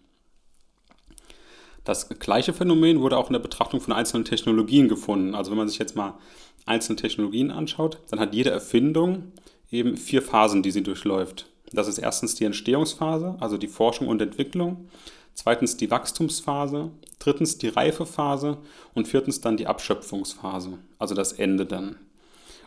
Das 1.83 2.07
gleiche 2.07 2.53
Phänomen 2.53 3.01
wurde 3.01 3.17
auch 3.17 3.27
in 3.27 3.33
der 3.33 3.39
Betrachtung 3.39 3.81
von 3.81 3.93
einzelnen 3.93 4.25
Technologien 4.25 4.87
gefunden. 4.87 5.35
Also 5.35 5.51
wenn 5.51 5.57
man 5.57 5.67
sich 5.67 5.79
jetzt 5.79 5.95
mal 5.95 6.17
einzelne 6.65 6.95
Technologien 6.95 7.51
anschaut, 7.51 7.97
dann 8.09 8.19
hat 8.19 8.33
jede 8.33 8.51
Erfindung 8.51 9.33
eben 9.69 9.97
vier 9.97 10.21
Phasen, 10.21 10.63
die 10.63 10.71
sie 10.71 10.83
durchläuft. 10.83 11.47
Das 11.73 11.87
ist 11.87 11.97
erstens 11.97 12.35
die 12.35 12.45
Entstehungsphase, 12.45 13.35
also 13.39 13.57
die 13.57 13.67
Forschung 13.67 14.07
und 14.07 14.21
Entwicklung, 14.21 14.87
zweitens 15.33 15.75
die 15.75 15.89
Wachstumsphase, 15.89 16.91
drittens 17.19 17.57
die 17.57 17.69
Reifephase 17.69 18.59
und 18.93 19.07
viertens 19.07 19.41
dann 19.41 19.57
die 19.57 19.67
Abschöpfungsphase, 19.67 20.77
also 20.99 21.15
das 21.15 21.33
Ende 21.33 21.65
dann. 21.65 21.97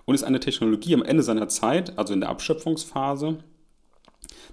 Und 0.04 0.14
ist 0.14 0.25
eine 0.25 0.40
Technologie 0.40 0.94
am 0.94 1.02
Ende 1.02 1.23
seiner 1.23 1.49
Zeit, 1.49 1.99
also 1.99 2.12
in 2.12 2.20
der 2.20 2.28
Abschöpfungsphase, 2.28 3.38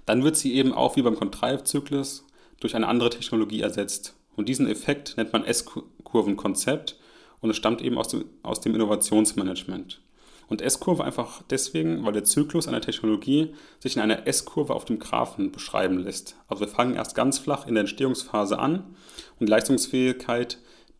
dann 0.06 0.24
wird 0.24 0.36
sie 0.36 0.54
eben 0.54 0.72
auch 0.72 0.96
wie 0.96 1.02
beim 1.02 1.16
Kontreivzyklus 1.16 2.24
durch 2.60 2.76
eine 2.76 2.88
andere 2.88 3.10
Technologie 3.10 3.60
ersetzt. 3.60 4.14
Und 4.36 4.48
diesen 4.48 4.68
Effekt 4.68 5.16
nennt 5.16 5.32
man 5.32 5.44
S-Kurvenkonzept 5.44 6.98
und 7.40 7.50
es 7.50 7.56
stammt 7.56 7.82
eben 7.82 7.98
aus 7.98 8.08
dem, 8.08 8.24
aus 8.42 8.60
dem 8.60 8.74
Innovationsmanagement. 8.74 10.00
Und 10.48 10.60
S-Kurve 10.60 11.04
einfach 11.04 11.42
deswegen, 11.48 12.04
weil 12.04 12.12
der 12.12 12.24
Zyklus 12.24 12.68
einer 12.68 12.80
Technologie 12.80 13.54
sich 13.80 13.96
in 13.96 14.02
einer 14.02 14.26
S-Kurve 14.26 14.74
auf 14.74 14.84
dem 14.84 14.98
Graphen 14.98 15.52
beschreiben 15.52 15.98
lässt. 15.98 16.36
Also 16.48 16.60
wir 16.60 16.68
fangen 16.68 16.94
erst 16.94 17.14
ganz 17.14 17.38
flach 17.38 17.66
in 17.66 17.74
der 17.74 17.82
Entstehungsphase 17.82 18.58
an 18.58 18.94
und 19.38 19.46
die 19.46 19.50
Leistungsfähigkeit 19.50 20.58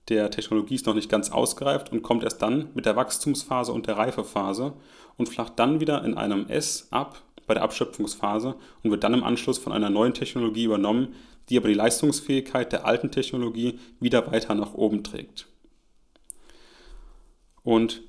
der 0.09 0.31
Technologie 0.31 0.75
ist 0.75 0.87
noch 0.87 0.95
nicht 0.95 1.09
ganz 1.09 1.31
ausgereift 1.31 1.91
und 1.93 2.03
kommt 2.03 2.25
erst 2.25 2.43
dann 2.43 2.69
mit 2.75 2.85
der 2.85 2.97
Wachstumsphase 2.97 3.73
und 3.73 3.87
der 3.87 3.97
Reifephase 3.97 4.75
und 5.17 5.29
flacht 5.29 5.59
dann 5.59 5.81
wieder 5.81 6.05
in 6.05 6.15
einem 6.15 6.47
S 6.49 6.89
ab 6.91 7.23
bei 7.47 7.55
der 7.55 7.63
Abschöpfungsphase 7.63 8.55
und 8.83 8.91
wird 8.91 9.05
dann 9.05 9.15
im 9.15 9.25
Anschluss 9.25 9.59
von 9.59 9.73
einer 9.73 9.91
neuen 9.91 10.15
Technologie 10.15 10.65
übernommen, 10.65 11.15
die 11.49 11.59
aber 11.59 11.69
die 11.69 11.75
Leistungsfähigkeit 11.75 12.73
der 12.73 12.87
alten 12.87 13.11
Technologie 13.11 13.79
wieder 14.01 14.31
weiter 14.31 14.55
nach 14.55 14.75
oben 14.75 15.05
trägt. 15.05 15.47
Und 17.63 18.03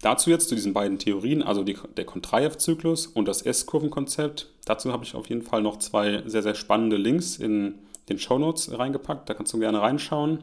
dazu 0.00 0.30
jetzt 0.30 0.48
zu 0.48 0.54
diesen 0.54 0.72
beiden 0.72 0.98
Theorien, 0.98 1.42
also 1.42 1.64
die, 1.64 1.76
der 1.96 2.04
Kontrajew-Zyklus 2.04 3.06
und 3.06 3.26
das 3.26 3.42
S-Kurvenkonzept. 3.42 4.50
Dazu 4.64 4.92
habe 4.92 5.04
ich 5.04 5.14
auf 5.14 5.28
jeden 5.28 5.42
Fall 5.42 5.62
noch 5.62 5.78
zwei 5.78 6.22
sehr, 6.26 6.42
sehr 6.42 6.54
spannende 6.54 6.96
Links 6.96 7.36
in 7.36 7.80
den 8.08 8.18
Show 8.18 8.38
Notes 8.38 8.76
reingepackt. 8.76 9.28
Da 9.28 9.34
kannst 9.34 9.52
du 9.52 9.58
gerne 9.58 9.80
reinschauen. 9.80 10.40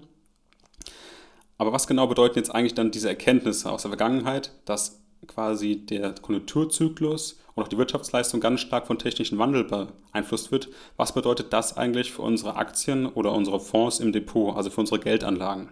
Aber 1.58 1.74
was 1.74 1.88
genau 1.88 2.08
bedeuten 2.08 2.38
jetzt 2.38 2.54
eigentlich 2.54 2.74
dann 2.74 2.92
diese 2.92 3.10
Erkenntnisse 3.10 3.70
aus 3.70 3.82
der 3.82 3.90
Vergangenheit, 3.90 4.52
dass 4.66 5.02
quasi 5.28 5.86
der 5.86 6.14
Konjunkturzyklus 6.14 7.38
auch 7.62 7.68
die 7.68 7.78
Wirtschaftsleistung 7.78 8.40
ganz 8.40 8.62
stark 8.62 8.88
von 8.88 9.00
technischen 9.00 9.38
Wandel 9.38 9.64
beeinflusst 9.64 10.52
wird. 10.52 10.70
Was 10.98 11.14
bedeutet 11.14 11.54
das 11.54 11.78
eigentlich 11.78 12.12
für 12.12 12.22
unsere 12.22 12.56
Aktien 12.56 13.06
oder 13.06 13.34
unsere 13.34 13.60
Fonds 13.60 14.00
im 14.00 14.12
Depot, 14.12 14.56
also 14.56 14.70
für 14.70 14.82
unsere 14.82 15.00
Geldanlagen? 15.00 15.70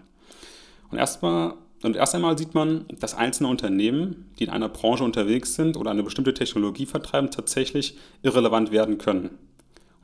Und 0.92 0.98
erstmal 0.98 1.54
und 1.84 1.96
erst 1.96 2.16
einmal 2.16 2.38
sieht 2.38 2.56
man, 2.56 2.86
dass 3.00 3.14
einzelne 3.14 3.50
Unternehmen, 3.50 4.32
die 4.40 4.46
in 4.46 4.50
einer 4.50 4.70
Branche 4.70 5.04
unterwegs 5.04 5.54
sind 5.54 5.78
oder 5.78 5.92
eine 5.92 6.02
bestimmte 6.02 6.34
Technologie 6.34 6.88
vertreiben, 6.88 7.30
tatsächlich 7.30 7.98
irrelevant 8.24 8.72
werden 8.72 8.98
können. 8.98 9.38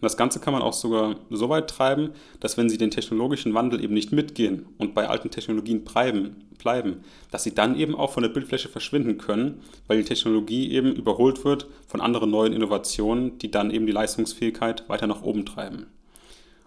Und 0.03 0.07
das 0.07 0.17
Ganze 0.17 0.41
kann 0.41 0.51
man 0.51 0.61
auch 0.61 0.73
sogar 0.73 1.15
so 1.29 1.47
weit 1.47 1.69
treiben, 1.69 2.09
dass 2.41 2.57
wenn 2.57 2.67
sie 2.67 2.77
den 2.77 2.91
technologischen 2.91 3.53
Wandel 3.53 3.81
eben 3.81 3.93
nicht 3.93 4.11
mitgehen 4.11 4.65
und 4.77 4.93
bei 4.93 5.07
alten 5.07 5.29
Technologien 5.29 5.85
bleiben, 5.85 6.43
bleiben, 6.57 7.05
dass 7.31 7.45
sie 7.45 7.55
dann 7.55 7.79
eben 7.79 7.95
auch 7.95 8.11
von 8.11 8.21
der 8.21 8.29
Bildfläche 8.29 8.67
verschwinden 8.67 9.17
können, 9.17 9.61
weil 9.87 9.99
die 9.99 10.03
Technologie 10.03 10.69
eben 10.71 10.93
überholt 10.93 11.45
wird 11.45 11.67
von 11.87 12.01
anderen 12.01 12.31
neuen 12.31 12.51
Innovationen, 12.51 13.37
die 13.37 13.49
dann 13.49 13.71
eben 13.71 13.85
die 13.85 13.93
Leistungsfähigkeit 13.93 14.89
weiter 14.89 15.07
nach 15.07 15.23
oben 15.23 15.45
treiben. 15.45 15.85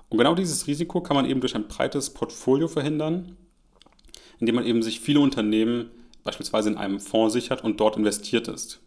Und 0.09 0.17
genau 0.17 0.35
dieses 0.35 0.67
Risiko 0.67 1.03
kann 1.03 1.17
man 1.17 1.27
eben 1.27 1.41
durch 1.41 1.57
ein 1.57 1.69
breites 1.69 2.09
Portfolio 2.09 2.69
verhindern, 2.69 3.37
indem 4.41 4.55
man 4.55 4.65
eben 4.65 4.83
sich 4.83 5.01
viele 5.01 5.21
Unternehmen 5.21 5.91
beispielsweise 6.25 6.71
in 6.71 6.79
einem 6.79 7.01
Fonds 7.01 7.35
sichert 7.35 7.63
und 7.63 7.81
dort 7.81 7.99
investiert 7.99 8.49
ist. 8.49 8.81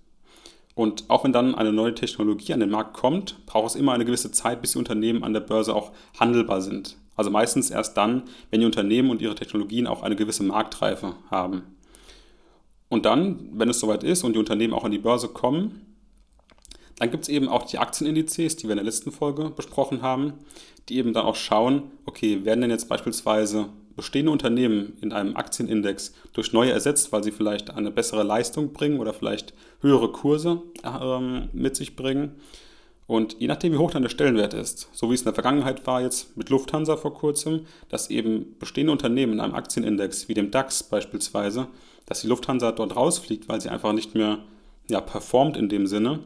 Und 0.79 1.09
auch 1.09 1.25
wenn 1.25 1.33
dann 1.33 1.55
eine 1.55 1.73
neue 1.73 1.93
Technologie 1.93 2.53
an 2.53 2.61
den 2.61 2.69
Markt 2.69 2.93
kommt, 2.93 3.45
braucht 3.45 3.67
es 3.71 3.75
immer 3.75 3.91
eine 3.91 4.05
gewisse 4.05 4.31
Zeit, 4.31 4.61
bis 4.61 4.71
die 4.71 4.77
Unternehmen 4.77 5.25
an 5.25 5.33
der 5.33 5.41
Börse 5.41 5.75
auch 5.75 5.91
handelbar 6.17 6.61
sind. 6.61 6.95
Also 7.17 7.29
meistens 7.29 7.69
erst 7.69 7.97
dann, 7.97 8.23
wenn 8.49 8.61
die 8.61 8.65
Unternehmen 8.65 9.09
und 9.09 9.21
ihre 9.21 9.35
Technologien 9.35 9.87
auch 9.87 10.03
eine 10.03 10.15
gewisse 10.15 10.43
Marktreife 10.43 11.15
haben. 11.29 11.63
Und 12.87 13.03
dann, 13.03 13.49
wenn 13.51 13.67
es 13.67 13.81
soweit 13.81 14.05
ist 14.05 14.23
und 14.23 14.31
die 14.31 14.39
Unternehmen 14.39 14.73
auch 14.73 14.85
an 14.85 14.91
die 14.91 14.99
Börse 14.99 15.27
kommen, 15.27 15.81
dann 16.95 17.11
gibt 17.11 17.23
es 17.23 17.29
eben 17.29 17.49
auch 17.49 17.63
die 17.63 17.77
Aktienindizes, 17.77 18.55
die 18.55 18.63
wir 18.63 18.71
in 18.71 18.77
der 18.77 18.85
letzten 18.85 19.11
Folge 19.11 19.49
besprochen 19.49 20.01
haben, 20.01 20.35
die 20.87 20.95
eben 20.95 21.11
dann 21.11 21.25
auch 21.25 21.35
schauen, 21.35 21.91
okay, 22.05 22.45
werden 22.45 22.61
denn 22.61 22.71
jetzt 22.71 22.87
beispielsweise 22.87 23.67
bestehende 23.97 24.31
Unternehmen 24.31 24.93
in 25.01 25.11
einem 25.11 25.35
Aktienindex 25.35 26.13
durch 26.31 26.53
neue 26.53 26.71
ersetzt, 26.71 27.11
weil 27.11 27.21
sie 27.21 27.33
vielleicht 27.33 27.69
eine 27.69 27.91
bessere 27.91 28.23
Leistung 28.23 28.71
bringen 28.71 29.01
oder 29.01 29.13
vielleicht 29.13 29.53
höhere 29.81 30.11
Kurse 30.11 30.61
ähm, 30.83 31.49
mit 31.53 31.75
sich 31.75 31.95
bringen. 31.95 32.35
Und 33.07 33.37
je 33.39 33.47
nachdem, 33.47 33.73
wie 33.73 33.77
hoch 33.77 33.89
dann 33.89 34.03
der 34.03 34.09
Stellenwert 34.09 34.53
ist, 34.53 34.87
so 34.91 35.09
wie 35.09 35.15
es 35.15 35.21
in 35.21 35.25
der 35.25 35.33
Vergangenheit 35.33 35.87
war 35.87 36.01
jetzt 36.01 36.37
mit 36.37 36.49
Lufthansa 36.49 36.95
vor 36.95 37.13
kurzem, 37.13 37.65
dass 37.89 38.11
eben 38.11 38.55
bestehende 38.59 38.91
Unternehmen 38.91 39.33
in 39.33 39.39
einem 39.39 39.55
Aktienindex 39.55 40.27
wie 40.27 40.35
dem 40.35 40.51
DAX 40.51 40.83
beispielsweise, 40.83 41.67
dass 42.05 42.21
die 42.21 42.27
Lufthansa 42.27 42.71
dort 42.71 42.95
rausfliegt, 42.95 43.49
weil 43.49 43.61
sie 43.61 43.69
einfach 43.69 43.93
nicht 43.93 44.13
mehr 44.13 44.39
ja, 44.89 45.01
performt 45.01 45.57
in 45.57 45.69
dem 45.69 45.87
Sinne, 45.87 46.19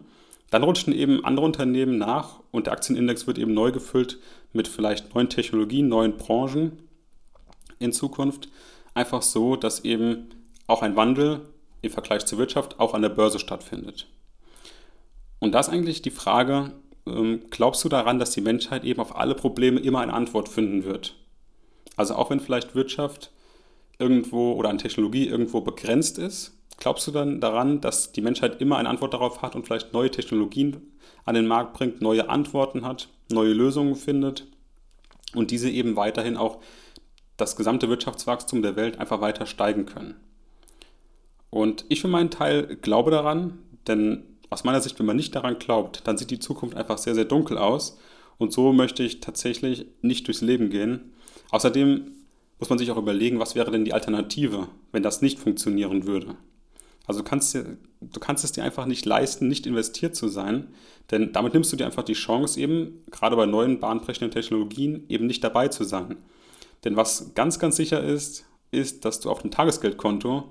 dann 0.49 0.63
rutschen 0.63 0.93
eben 0.93 1.23
andere 1.23 1.45
Unternehmen 1.45 1.97
nach 1.97 2.41
und 2.51 2.67
der 2.67 2.73
Aktienindex 2.73 3.27
wird 3.27 3.37
eben 3.37 3.53
neu 3.53 3.71
gefüllt 3.71 4.19
mit 4.51 4.67
vielleicht 4.67 5.15
neuen 5.15 5.29
Technologien, 5.29 5.87
neuen 5.87 6.17
Branchen 6.17 6.73
in 7.79 7.93
Zukunft. 7.93 8.49
Einfach 8.93 9.21
so, 9.21 9.55
dass 9.55 9.83
eben 9.85 10.27
auch 10.67 10.81
ein 10.81 10.95
Wandel 10.95 11.41
im 11.83 11.91
Vergleich 11.91 12.25
zur 12.25 12.39
Wirtschaft 12.39 12.79
auch 12.79 12.93
an 12.93 13.03
der 13.03 13.09
Börse 13.09 13.37
stattfindet. 13.37 14.07
Und 15.39 15.51
da 15.51 15.59
ist 15.59 15.69
eigentlich 15.69 16.01
die 16.01 16.11
Frage, 16.11 16.71
ähm, 17.05 17.41
glaubst 17.49 17.83
du 17.83 17.89
daran, 17.89 18.17
dass 18.17 18.31
die 18.31 18.41
Menschheit 18.41 18.85
eben 18.85 19.01
auf 19.01 19.15
alle 19.15 19.35
Probleme 19.35 19.79
immer 19.79 19.99
eine 19.99 20.13
Antwort 20.13 20.47
finden 20.47 20.85
wird? 20.85 21.15
Also 21.97 22.15
auch 22.15 22.29
wenn 22.29 22.39
vielleicht 22.39 22.73
Wirtschaft 22.73 23.31
irgendwo 23.99 24.53
oder 24.53 24.69
an 24.69 24.77
Technologie 24.77 25.27
irgendwo 25.27 25.61
begrenzt 25.61 26.17
ist, 26.17 26.57
glaubst 26.77 27.05
du 27.05 27.11
dann 27.11 27.41
daran, 27.41 27.81
dass 27.81 28.13
die 28.13 28.21
Menschheit 28.21 28.61
immer 28.61 28.77
eine 28.77 28.89
Antwort 28.89 29.13
darauf 29.13 29.41
hat 29.41 29.55
und 29.55 29.65
vielleicht 29.65 29.93
neue 29.93 30.09
Technologien 30.09 30.93
an 31.25 31.35
den 31.35 31.47
Markt 31.47 31.73
bringt, 31.73 32.01
neue 32.01 32.29
Antworten 32.29 32.85
hat, 32.85 33.09
neue 33.29 33.53
Lösungen 33.53 33.95
findet 33.95 34.47
und 35.35 35.51
diese 35.51 35.69
eben 35.69 35.97
weiterhin 35.97 36.37
auch 36.37 36.59
das 37.35 37.57
gesamte 37.57 37.89
Wirtschaftswachstum 37.89 38.61
der 38.61 38.77
Welt 38.77 38.99
einfach 38.99 39.19
weiter 39.19 39.45
steigen 39.45 39.85
können? 39.85 40.15
Und 41.53 41.85
ich 41.89 42.01
für 42.01 42.07
meinen 42.07 42.31
Teil 42.31 42.77
glaube 42.81 43.11
daran, 43.11 43.59
denn 43.85 44.23
aus 44.49 44.63
meiner 44.63 44.81
Sicht, 44.81 44.97
wenn 44.97 45.05
man 45.05 45.15
nicht 45.15 45.35
daran 45.35 45.59
glaubt, 45.59 46.01
dann 46.05 46.17
sieht 46.17 46.31
die 46.31 46.39
Zukunft 46.39 46.75
einfach 46.75 46.97
sehr, 46.97 47.13
sehr 47.13 47.25
dunkel 47.25 47.59
aus. 47.59 47.99
Und 48.39 48.51
so 48.51 48.73
möchte 48.73 49.03
ich 49.03 49.19
tatsächlich 49.19 49.85
nicht 50.01 50.25
durchs 50.25 50.41
Leben 50.41 50.71
gehen. 50.71 51.13
Außerdem 51.51 52.11
muss 52.57 52.71
man 52.71 52.79
sich 52.79 52.89
auch 52.89 52.97
überlegen, 52.97 53.37
was 53.37 53.53
wäre 53.53 53.69
denn 53.69 53.85
die 53.85 53.93
Alternative, 53.93 54.67
wenn 54.91 55.03
das 55.03 55.21
nicht 55.21 55.37
funktionieren 55.37 56.07
würde. 56.07 56.37
Also 57.05 57.19
du 57.19 57.29
kannst, 57.29 57.53
du 57.53 58.19
kannst 58.19 58.43
es 58.43 58.53
dir 58.53 58.63
einfach 58.63 58.87
nicht 58.87 59.05
leisten, 59.05 59.47
nicht 59.47 59.67
investiert 59.67 60.15
zu 60.15 60.29
sein, 60.29 60.69
denn 61.11 61.33
damit 61.33 61.53
nimmst 61.53 61.71
du 61.71 61.75
dir 61.75 61.85
einfach 61.85 62.01
die 62.01 62.13
Chance, 62.13 62.59
eben 62.59 63.03
gerade 63.11 63.35
bei 63.35 63.45
neuen 63.45 63.79
bahnbrechenden 63.79 64.31
Technologien 64.31 65.05
eben 65.07 65.27
nicht 65.27 65.43
dabei 65.43 65.67
zu 65.67 65.83
sein. 65.83 66.17
Denn 66.83 66.95
was 66.95 67.35
ganz, 67.35 67.59
ganz 67.59 67.75
sicher 67.75 68.03
ist, 68.03 68.45
ist, 68.71 69.05
dass 69.05 69.19
du 69.19 69.29
auf 69.29 69.43
dem 69.43 69.51
Tagesgeldkonto 69.51 70.45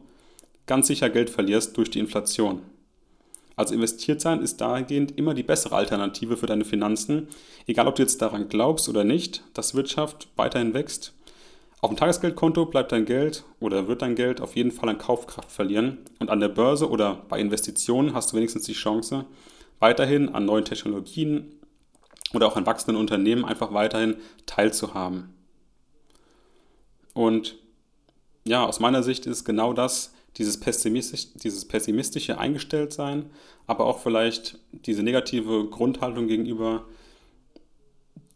ganz 0.66 0.86
sicher 0.86 1.10
Geld 1.10 1.30
verlierst 1.30 1.76
durch 1.76 1.90
die 1.90 1.98
Inflation. 1.98 2.62
Also 3.56 3.74
investiert 3.74 4.20
sein 4.20 4.40
ist 4.40 4.60
dahingehend 4.60 5.18
immer 5.18 5.34
die 5.34 5.42
bessere 5.42 5.76
Alternative 5.76 6.36
für 6.36 6.46
deine 6.46 6.64
Finanzen, 6.64 7.28
egal 7.66 7.86
ob 7.86 7.96
du 7.96 8.02
jetzt 8.02 8.22
daran 8.22 8.48
glaubst 8.48 8.88
oder 8.88 9.04
nicht, 9.04 9.42
dass 9.54 9.74
Wirtschaft 9.74 10.28
weiterhin 10.36 10.74
wächst 10.74 11.12
auf 11.84 11.90
dem 11.90 11.96
Tagesgeldkonto 11.96 12.66
bleibt 12.66 12.92
dein 12.92 13.06
Geld 13.06 13.42
oder 13.58 13.88
wird 13.88 14.02
dein 14.02 14.14
Geld 14.14 14.40
auf 14.40 14.54
jeden 14.54 14.70
Fall 14.70 14.88
an 14.88 14.98
Kaufkraft 14.98 15.50
verlieren. 15.50 15.98
Und 16.20 16.30
an 16.30 16.38
der 16.38 16.48
Börse 16.48 16.88
oder 16.88 17.24
bei 17.28 17.40
Investitionen 17.40 18.14
hast 18.14 18.30
du 18.30 18.36
wenigstens 18.36 18.62
die 18.62 18.72
Chance, 18.72 19.24
weiterhin 19.80 20.28
an 20.28 20.44
neuen 20.44 20.64
Technologien 20.64 21.56
oder 22.34 22.46
auch 22.46 22.54
an 22.54 22.66
wachsenden 22.66 22.94
Unternehmen 22.94 23.44
einfach 23.44 23.74
weiterhin 23.74 24.14
teilzuhaben. 24.46 25.34
Und 27.14 27.56
ja, 28.44 28.64
aus 28.64 28.78
meiner 28.78 29.02
Sicht 29.02 29.26
ist 29.26 29.44
genau 29.44 29.72
das, 29.72 30.14
dieses, 30.38 30.58
pessimistisch, 30.58 31.32
dieses 31.34 31.66
pessimistische 31.66 32.38
Eingestelltsein, 32.38 33.30
aber 33.66 33.86
auch 33.86 34.00
vielleicht 34.00 34.58
diese 34.70 35.02
negative 35.02 35.68
Grundhaltung 35.68 36.26
gegenüber 36.26 36.86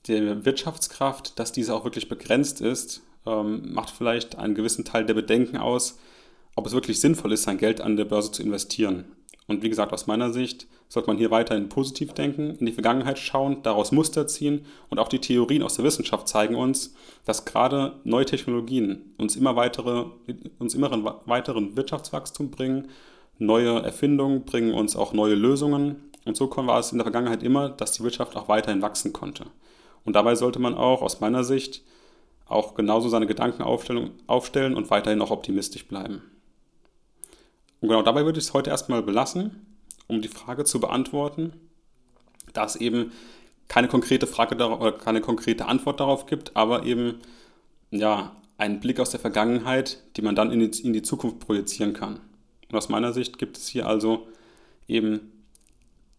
der 0.09 0.45
Wirtschaftskraft, 0.45 1.39
dass 1.39 1.53
diese 1.53 1.75
auch 1.75 1.85
wirklich 1.85 2.09
begrenzt 2.09 2.61
ist 2.61 3.03
ähm, 3.27 3.73
macht 3.73 3.91
vielleicht 3.91 4.39
einen 4.39 4.55
gewissen 4.55 4.85
Teil 4.85 5.05
der 5.05 5.15
Bedenken 5.15 5.57
aus, 5.57 5.99
ob 6.55 6.67
es 6.67 6.73
wirklich 6.73 7.01
sinnvoll 7.01 7.33
ist, 7.33 7.43
sein 7.43 7.59
Geld 7.59 7.81
an 7.81 7.97
der 7.97 8.07
Börse 8.07 8.33
zu 8.33 8.43
investieren. 8.43 9.05
Und 9.49 9.63
wie 9.63 9.69
gesagt, 9.69 9.93
aus 9.93 10.07
meiner 10.07 10.33
Sicht 10.33 10.67
sollte 10.89 11.09
man 11.09 11.19
hier 11.19 11.31
weiterhin 11.31 11.69
positiv 11.69 12.13
denken, 12.13 12.57
in 12.59 12.67
die 12.67 12.73
Vergangenheit 12.73 13.19
schauen, 13.19 13.63
daraus 13.63 13.93
Muster 13.93 14.27
ziehen 14.27 14.67
und 14.91 14.99
auch 14.99 15.09
die 15.09 15.21
Theorien 15.21 15.63
aus 15.63 15.77
der 15.77 15.85
Wissenschaft 15.85 16.27
zeigen 16.27 16.57
uns, 16.57 16.95
dass 17.25 17.45
gerade 17.45 18.01
neue 18.03 18.25
Technologien 18.25 19.15
uns 19.19 19.37
immer 19.37 19.55
weitere, 19.55 20.07
uns 20.59 20.75
immer 20.75 21.21
weiteren 21.27 21.77
Wirtschaftswachstum 21.77 22.51
bringen, 22.51 22.89
neue 23.39 23.83
Erfindungen 23.83 24.45
bringen 24.45 24.75
uns 24.75 24.97
auch 24.97 25.13
neue 25.13 25.35
Lösungen 25.35 26.07
und 26.27 26.37
so 26.37 26.51
war 26.51 26.81
es 26.81 26.91
in 26.91 26.99
der 26.99 27.05
Vergangenheit 27.05 27.45
immer, 27.45 27.69
dass 27.69 27.93
die 27.93 28.03
Wirtschaft 28.03 28.37
auch 28.37 28.49
weiterhin 28.49 28.83
wachsen 28.83 29.13
konnte. 29.13 29.47
Und 30.05 30.17
dabei 30.17 30.35
sollte 30.35 30.59
man 30.59 30.75
auch 30.75 31.01
aus 31.01 31.21
meiner 31.21 31.45
Sicht 31.45 31.83
auch 32.47 32.75
genauso 32.75 33.09
seine 33.09 33.27
Gedanken 33.27 33.63
aufstellen 33.63 34.75
und 34.77 34.91
weiterhin 34.91 35.23
auch 35.23 35.31
optimistisch 35.31 35.87
bleiben. 35.87 36.23
Und 37.87 37.91
genau 37.91 38.03
dabei 38.03 38.25
würde 38.25 38.41
ich 38.41 38.47
es 38.47 38.53
heute 38.53 38.71
erstmal 38.71 39.01
belassen, 39.01 39.65
um 40.09 40.21
die 40.21 40.27
Frage 40.27 40.65
zu 40.65 40.81
beantworten, 40.81 41.53
da 42.53 42.65
es 42.65 42.75
eben 42.75 43.13
keine 43.69 43.87
konkrete 43.87 44.27
Frage 44.27 44.57
oder 44.57 44.91
keine 44.91 45.21
konkrete 45.21 45.67
Antwort 45.67 46.01
darauf 46.01 46.27
gibt, 46.27 46.57
aber 46.57 46.83
eben 46.83 47.21
ja, 47.93 48.35
einen 48.59 48.81
Blick 48.81 48.99
aus 48.99 49.11
der 49.11 49.21
Vergangenheit, 49.21 50.03
die 50.17 50.23
man 50.23 50.35
dann 50.35 50.51
in 50.51 50.69
die, 50.69 50.83
in 50.83 50.95
die 50.95 51.03
Zukunft 51.03 51.39
projizieren 51.39 51.93
kann. 51.93 52.19
Und 52.69 52.77
aus 52.77 52.89
meiner 52.89 53.13
Sicht 53.13 53.39
gibt 53.39 53.57
es 53.57 53.69
hier 53.69 53.87
also 53.87 54.27
eben, 54.89 55.45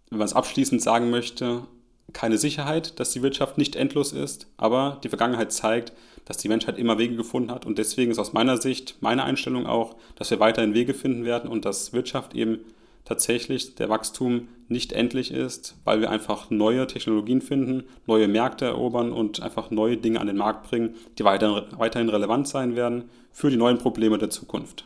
wenn 0.09 0.19
man 0.19 0.25
es 0.25 0.35
abschließend 0.35 0.81
sagen 0.81 1.09
möchte, 1.09 1.67
keine 2.13 2.37
Sicherheit, 2.37 2.99
dass 2.99 3.11
die 3.11 3.21
Wirtschaft 3.21 3.57
nicht 3.57 3.75
endlos 3.75 4.13
ist, 4.13 4.47
aber 4.57 4.99
die 5.03 5.09
Vergangenheit 5.09 5.51
zeigt, 5.51 5.93
dass 6.25 6.37
die 6.37 6.49
Menschheit 6.49 6.77
immer 6.77 6.97
Wege 6.97 7.15
gefunden 7.15 7.51
hat 7.51 7.65
und 7.65 7.77
deswegen 7.77 8.11
ist 8.11 8.19
aus 8.19 8.33
meiner 8.33 8.57
Sicht 8.57 8.97
meine 9.01 9.23
Einstellung 9.23 9.65
auch, 9.65 9.95
dass 10.15 10.31
wir 10.31 10.39
weiterhin 10.39 10.73
Wege 10.73 10.93
finden 10.93 11.25
werden 11.25 11.49
und 11.49 11.65
dass 11.65 11.93
Wirtschaft 11.93 12.33
eben 12.33 12.59
tatsächlich 13.05 13.75
der 13.75 13.87
Wachstum 13.87 14.49
nicht 14.67 14.91
endlich 14.91 15.31
ist, 15.31 15.77
weil 15.85 16.01
wir 16.01 16.09
einfach 16.09 16.49
neue 16.49 16.87
Technologien 16.87 17.39
finden, 17.39 17.83
neue 18.05 18.27
Märkte 18.27 18.65
erobern 18.65 19.13
und 19.13 19.41
einfach 19.41 19.71
neue 19.71 19.95
Dinge 19.95 20.19
an 20.19 20.27
den 20.27 20.35
Markt 20.35 20.69
bringen, 20.69 20.95
die 21.17 21.23
weiterhin 21.23 22.09
relevant 22.09 22.49
sein 22.49 22.75
werden 22.75 23.09
für 23.31 23.49
die 23.49 23.55
neuen 23.55 23.77
Probleme 23.77 24.17
der 24.17 24.29
Zukunft. 24.29 24.83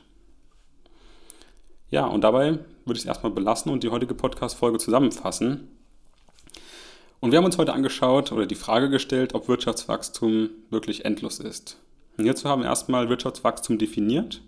Ja, 1.90 2.06
und 2.06 2.22
dabei 2.24 2.60
würde 2.86 2.98
ich 2.98 3.00
es 3.00 3.06
erstmal 3.06 3.32
belassen 3.32 3.72
und 3.72 3.84
die 3.84 3.90
heutige 3.90 4.14
Podcast-Folge 4.14 4.78
zusammenfassen. 4.78 5.68
Und 7.22 7.32
wir 7.32 7.38
haben 7.38 7.46
uns 7.46 7.60
heute 7.60 7.74
angeschaut 7.74 8.32
oder 8.32 8.48
die 8.48 8.56
Frage 8.56 8.90
gestellt, 8.90 9.36
ob 9.36 9.48
Wirtschaftswachstum 9.48 10.50
wirklich 10.72 11.06
endlos 11.06 11.40
ist. 11.40 11.78
Und 12.18 12.24
hierzu 12.24 12.50
haben 12.50 12.64
wir 12.64 12.70
erstmal 12.70 13.10
Wirtschaftswachstum 13.10 13.78
definiert 13.78 14.42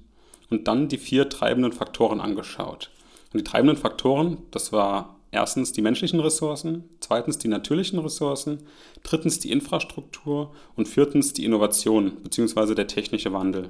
und 0.50 0.68
dann 0.68 0.88
die 0.88 0.98
vier 0.98 1.30
treibenden 1.30 1.72
Faktoren 1.72 2.20
angeschaut. 2.20 2.90
Und 3.32 3.40
die 3.40 3.44
treibenden 3.44 3.78
Faktoren, 3.78 4.40
das 4.50 4.72
war 4.72 5.20
erstens 5.30 5.72
die 5.72 5.84
menschlichen 5.84 6.20
Ressourcen, 6.20 6.84
zweitens 7.00 7.38
die 7.38 7.48
natürlichen 7.48 8.00
Ressourcen, 8.00 8.64
drittens 9.04 9.40
die 9.40 9.52
Infrastruktur 9.52 10.52
und 10.76 10.88
viertens 10.88 11.34
die 11.34 11.46
Innovation 11.46 12.24
bzw. 12.24 12.74
der 12.74 12.88
technische 12.88 13.34
Wandel. 13.34 13.70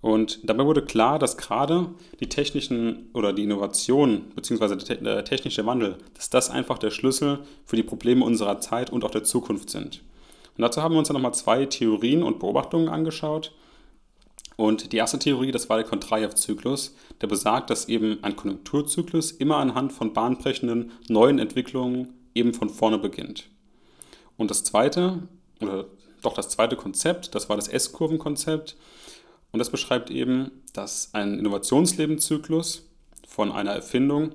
Und 0.00 0.48
dabei 0.48 0.64
wurde 0.64 0.82
klar, 0.82 1.18
dass 1.18 1.36
gerade 1.36 1.88
die 2.20 2.28
technischen 2.28 3.10
oder 3.14 3.32
die 3.32 3.44
Innovation 3.44 4.30
bzw. 4.34 4.94
der 4.96 5.24
technische 5.24 5.66
Wandel, 5.66 5.98
dass 6.14 6.30
das 6.30 6.50
einfach 6.50 6.78
der 6.78 6.90
Schlüssel 6.90 7.40
für 7.64 7.76
die 7.76 7.82
Probleme 7.82 8.24
unserer 8.24 8.60
Zeit 8.60 8.90
und 8.90 9.04
auch 9.04 9.10
der 9.10 9.24
Zukunft 9.24 9.70
sind. 9.70 10.02
Und 10.56 10.62
dazu 10.62 10.82
haben 10.82 10.94
wir 10.94 10.98
uns 10.98 11.08
dann 11.08 11.14
nochmal 11.14 11.34
zwei 11.34 11.66
Theorien 11.66 12.22
und 12.22 12.38
Beobachtungen 12.38 12.88
angeschaut. 12.88 13.52
Und 14.56 14.92
die 14.92 14.96
erste 14.96 15.20
Theorie, 15.20 15.52
das 15.52 15.68
war 15.68 15.76
der 15.76 15.86
Kontrajew-Zyklus, 15.86 16.96
der 17.20 17.28
besagt, 17.28 17.70
dass 17.70 17.88
eben 17.88 18.18
ein 18.22 18.34
Konjunkturzyklus 18.34 19.30
immer 19.30 19.58
anhand 19.58 19.92
von 19.92 20.12
bahnbrechenden 20.12 20.90
neuen 21.08 21.38
Entwicklungen 21.38 22.08
eben 22.34 22.52
von 22.54 22.68
vorne 22.68 22.98
beginnt. 22.98 23.48
Und 24.36 24.50
das 24.50 24.64
zweite, 24.64 25.28
oder 25.60 25.86
doch 26.22 26.34
das 26.34 26.48
zweite 26.48 26.74
Konzept, 26.74 27.36
das 27.36 27.48
war 27.48 27.56
das 27.56 27.68
S-Kurven-Konzept. 27.68 28.76
Und 29.52 29.58
das 29.58 29.70
beschreibt 29.70 30.10
eben, 30.10 30.50
dass 30.72 31.14
ein 31.14 31.38
Innovationslebenszyklus 31.38 32.88
von 33.26 33.50
einer 33.52 33.72
Erfindung 33.72 34.32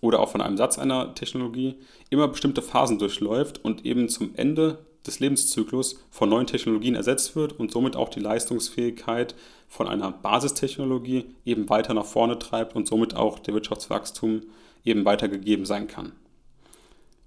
oder 0.00 0.20
auch 0.20 0.30
von 0.30 0.40
einem 0.40 0.56
Satz 0.56 0.78
einer 0.78 1.14
Technologie 1.14 1.76
immer 2.10 2.28
bestimmte 2.28 2.62
Phasen 2.62 2.98
durchläuft 2.98 3.64
und 3.64 3.84
eben 3.84 4.08
zum 4.08 4.34
Ende 4.34 4.84
des 5.06 5.20
Lebenszyklus 5.20 5.98
von 6.10 6.28
neuen 6.28 6.46
Technologien 6.46 6.94
ersetzt 6.94 7.34
wird 7.34 7.58
und 7.58 7.70
somit 7.70 7.96
auch 7.96 8.08
die 8.08 8.20
Leistungsfähigkeit 8.20 9.34
von 9.66 9.88
einer 9.88 10.12
Basistechnologie 10.12 11.26
eben 11.44 11.68
weiter 11.68 11.94
nach 11.94 12.04
vorne 12.04 12.38
treibt 12.38 12.76
und 12.76 12.86
somit 12.86 13.14
auch 13.14 13.38
der 13.38 13.54
Wirtschaftswachstum 13.54 14.42
eben 14.84 15.04
weiter 15.04 15.28
gegeben 15.28 15.66
sein 15.66 15.88
kann. 15.88 16.12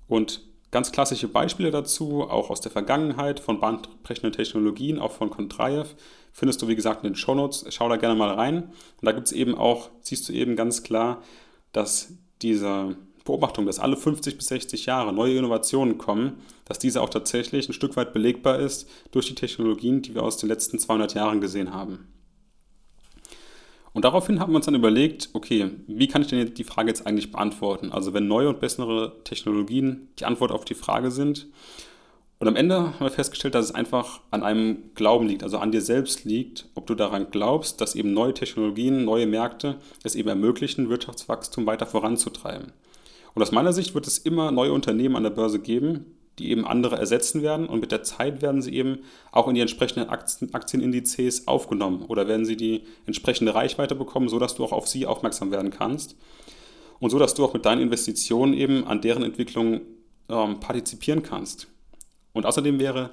Und 0.07 0.41
ganz 0.71 0.91
klassische 0.91 1.27
Beispiele 1.27 1.69
dazu, 1.69 2.23
auch 2.23 2.49
aus 2.49 2.61
der 2.61 2.71
Vergangenheit 2.71 3.39
von 3.39 3.59
bahnbrechenden 3.59 4.31
Technologien, 4.31 4.99
auch 4.99 5.11
von 5.11 5.29
Kontrajew, 5.29 5.85
findest 6.31 6.61
du, 6.61 6.67
wie 6.67 6.75
gesagt, 6.75 7.03
in 7.03 7.11
den 7.11 7.15
Shownotes. 7.15 7.65
Schau 7.69 7.89
da 7.89 7.97
gerne 7.97 8.15
mal 8.15 8.33
rein. 8.33 8.63
Und 8.63 9.05
da 9.05 9.11
gibt 9.11 9.27
es 9.27 9.33
eben 9.33 9.55
auch, 9.55 9.89
siehst 10.01 10.27
du 10.29 10.33
eben 10.33 10.55
ganz 10.55 10.83
klar, 10.83 11.21
dass 11.73 12.13
diese 12.41 12.95
Beobachtung, 13.25 13.65
dass 13.65 13.79
alle 13.79 13.97
50 13.97 14.37
bis 14.37 14.47
60 14.47 14.85
Jahre 14.85 15.13
neue 15.13 15.37
Innovationen 15.37 15.97
kommen, 15.97 16.41
dass 16.65 16.79
diese 16.79 17.01
auch 17.01 17.09
tatsächlich 17.09 17.69
ein 17.69 17.73
Stück 17.73 17.95
weit 17.97 18.13
belegbar 18.13 18.59
ist 18.59 18.89
durch 19.11 19.27
die 19.27 19.35
Technologien, 19.35 20.01
die 20.01 20.15
wir 20.15 20.23
aus 20.23 20.37
den 20.37 20.49
letzten 20.49 20.79
200 20.79 21.13
Jahren 21.13 21.41
gesehen 21.41 21.73
haben. 21.73 22.07
Und 23.93 24.05
daraufhin 24.05 24.39
haben 24.39 24.53
wir 24.53 24.55
uns 24.55 24.65
dann 24.65 24.75
überlegt, 24.75 25.29
okay, 25.33 25.71
wie 25.87 26.07
kann 26.07 26.21
ich 26.21 26.29
denn 26.29 26.53
die 26.53 26.63
Frage 26.63 26.89
jetzt 26.89 27.05
eigentlich 27.05 27.31
beantworten? 27.31 27.91
Also 27.91 28.13
wenn 28.13 28.27
neue 28.27 28.49
und 28.49 28.59
bessere 28.59 29.21
Technologien 29.23 30.07
die 30.19 30.25
Antwort 30.25 30.51
auf 30.51 30.63
die 30.63 30.75
Frage 30.75 31.11
sind 31.11 31.47
und 32.39 32.47
am 32.47 32.55
Ende 32.55 32.75
haben 32.75 32.99
wir 33.01 33.11
festgestellt, 33.11 33.53
dass 33.53 33.65
es 33.65 33.75
einfach 33.75 34.21
an 34.31 34.43
einem 34.43 34.95
Glauben 34.95 35.27
liegt, 35.27 35.43
also 35.43 35.57
an 35.57 35.71
dir 35.71 35.81
selbst 35.81 36.23
liegt, 36.23 36.69
ob 36.73 36.87
du 36.87 36.95
daran 36.95 37.27
glaubst, 37.31 37.81
dass 37.81 37.93
eben 37.93 38.13
neue 38.13 38.33
Technologien, 38.33 39.03
neue 39.03 39.27
Märkte 39.27 39.75
es 40.03 40.15
eben 40.15 40.29
ermöglichen, 40.29 40.89
Wirtschaftswachstum 40.89 41.65
weiter 41.65 41.85
voranzutreiben. 41.85 42.71
Und 43.33 43.41
aus 43.43 43.51
meiner 43.51 43.73
Sicht 43.73 43.93
wird 43.93 44.07
es 44.07 44.17
immer 44.17 44.51
neue 44.51 44.73
Unternehmen 44.73 45.15
an 45.15 45.23
der 45.23 45.29
Börse 45.29 45.59
geben, 45.59 46.17
die 46.39 46.49
eben 46.49 46.65
andere 46.65 46.97
ersetzen 46.97 47.41
werden 47.41 47.67
und 47.67 47.79
mit 47.79 47.91
der 47.91 48.03
Zeit 48.03 48.41
werden 48.41 48.61
sie 48.61 48.73
eben 48.73 48.99
auch 49.31 49.47
in 49.47 49.55
die 49.55 49.61
entsprechenden 49.61 50.09
Aktien, 50.09 50.53
Aktienindizes 50.53 51.47
aufgenommen 51.47 52.05
oder 52.07 52.27
werden 52.27 52.45
sie 52.45 52.55
die 52.55 52.83
entsprechende 53.05 53.53
Reichweite 53.53 53.95
bekommen, 53.95 54.29
sodass 54.29 54.55
du 54.55 54.63
auch 54.63 54.71
auf 54.71 54.87
sie 54.87 55.05
aufmerksam 55.05 55.51
werden 55.51 55.71
kannst 55.71 56.15
und 57.01 57.09
so, 57.09 57.19
dass 57.19 57.33
du 57.33 57.43
auch 57.43 57.53
mit 57.53 57.65
deinen 57.65 57.81
Investitionen 57.81 58.53
eben 58.53 58.85
an 58.85 59.01
deren 59.01 59.23
Entwicklung 59.23 59.81
ähm, 60.29 60.59
partizipieren 60.59 61.23
kannst. 61.23 61.67
Und 62.31 62.45
außerdem 62.45 62.79
wäre, 62.79 63.09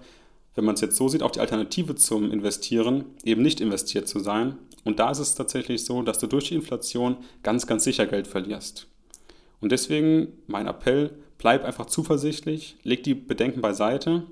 wenn 0.55 0.65
man 0.65 0.75
es 0.75 0.83
jetzt 0.83 0.97
so 0.97 1.09
sieht, 1.09 1.23
auch 1.23 1.31
die 1.31 1.41
Alternative 1.41 1.95
zum 1.95 2.31
Investieren 2.31 3.07
eben 3.25 3.43
nicht 3.43 3.61
investiert 3.61 4.07
zu 4.07 4.21
sein. 4.21 4.59
Und 4.85 4.99
da 4.99 5.11
ist 5.11 5.21
es 5.21 5.35
tatsächlich 5.35 5.85
so, 5.85 6.03
dass 6.03 6.19
du 6.19 6.27
durch 6.27 6.49
die 6.49 6.55
Inflation 6.55 7.17
ganz, 7.43 7.67
ganz 7.67 7.83
sicher 7.83 8.07
Geld 8.07 8.27
verlierst. 8.27 8.87
Und 9.61 9.73
deswegen 9.73 10.35
mein 10.47 10.67
Appell, 10.67 11.11
bleib 11.39 11.65
einfach 11.65 11.87
zuversichtlich, 11.87 12.77
leg 12.83 13.03
die 13.05 13.15
Bedenken 13.15 13.61
beiseite. 13.61 14.25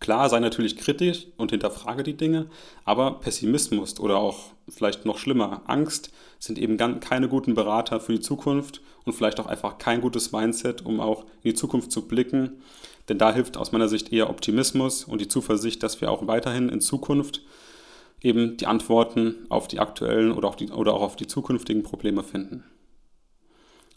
Klar, 0.00 0.28
sei 0.28 0.40
natürlich 0.40 0.76
kritisch 0.76 1.28
und 1.36 1.52
hinterfrage 1.52 2.02
die 2.02 2.16
Dinge, 2.16 2.46
aber 2.84 3.20
Pessimismus 3.20 4.00
oder 4.00 4.16
auch 4.16 4.50
vielleicht 4.68 5.04
noch 5.04 5.18
schlimmer, 5.18 5.62
Angst 5.66 6.10
sind 6.40 6.58
eben 6.58 6.76
keine 6.76 7.28
guten 7.28 7.54
Berater 7.54 8.00
für 8.00 8.12
die 8.12 8.20
Zukunft 8.20 8.80
und 9.04 9.12
vielleicht 9.12 9.38
auch 9.38 9.46
einfach 9.46 9.78
kein 9.78 10.00
gutes 10.00 10.32
Mindset, 10.32 10.84
um 10.84 10.98
auch 10.98 11.22
in 11.42 11.52
die 11.52 11.54
Zukunft 11.54 11.92
zu 11.92 12.08
blicken. 12.08 12.62
Denn 13.08 13.18
da 13.18 13.32
hilft 13.32 13.56
aus 13.56 13.70
meiner 13.72 13.88
Sicht 13.88 14.12
eher 14.12 14.30
Optimismus 14.30 15.04
und 15.04 15.20
die 15.20 15.28
Zuversicht, 15.28 15.82
dass 15.82 16.00
wir 16.00 16.10
auch 16.10 16.26
weiterhin 16.26 16.68
in 16.68 16.80
Zukunft 16.80 17.42
eben 18.20 18.56
die 18.56 18.66
Antworten 18.66 19.46
auf 19.48 19.68
die 19.68 19.80
aktuellen 19.80 20.32
oder 20.32 20.48
auch, 20.48 20.54
die, 20.54 20.70
oder 20.70 20.94
auch 20.94 21.02
auf 21.02 21.16
die 21.16 21.26
zukünftigen 21.26 21.82
Probleme 21.82 22.22
finden. 22.22 22.64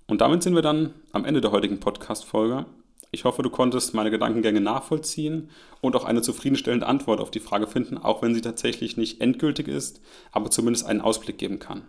Und 0.08 0.22
damit 0.22 0.44
sind 0.44 0.54
wir 0.54 0.62
dann 0.62 0.94
am 1.12 1.26
Ende 1.26 1.41
der 1.41 1.52
heutigen 1.52 1.80
Podcast-Folge. 1.80 2.65
Ich 3.12 3.24
hoffe, 3.24 3.41
du 3.41 3.50
konntest 3.50 3.94
meine 3.94 4.12
Gedankengänge 4.12 4.62
nachvollziehen 4.62 5.50
und 5.82 5.96
auch 5.96 6.04
eine 6.04 6.22
zufriedenstellende 6.22 6.86
Antwort 6.86 7.20
auf 7.20 7.32
die 7.32 7.39
Frage 7.39 7.65
finden, 7.65 7.98
auch 7.98 8.22
wenn 8.22 8.36
sie 8.36 8.41
tatsächlich 8.41 8.98
nicht 8.98 9.22
endgültig 9.22 9.68
ist, 9.68 10.02
aber 10.32 10.52
zumindest 10.52 10.86
einen 10.86 11.02
Ausblick 11.02 11.38
geben 11.38 11.58
kann. 11.58 11.84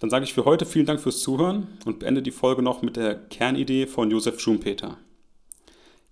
Dann 0.00 0.10
sage 0.10 0.24
ich 0.24 0.34
für 0.34 0.44
heute 0.44 0.66
vielen 0.66 0.86
Dank 0.86 1.00
fürs 1.00 1.20
Zuhören 1.20 1.68
und 1.86 2.00
beende 2.00 2.22
die 2.22 2.32
Folge 2.32 2.60
noch 2.60 2.82
mit 2.82 2.96
der 2.96 3.14
Kernidee 3.14 3.86
von 3.86 4.10
Josef 4.10 4.40
Schumpeter. 4.40 4.98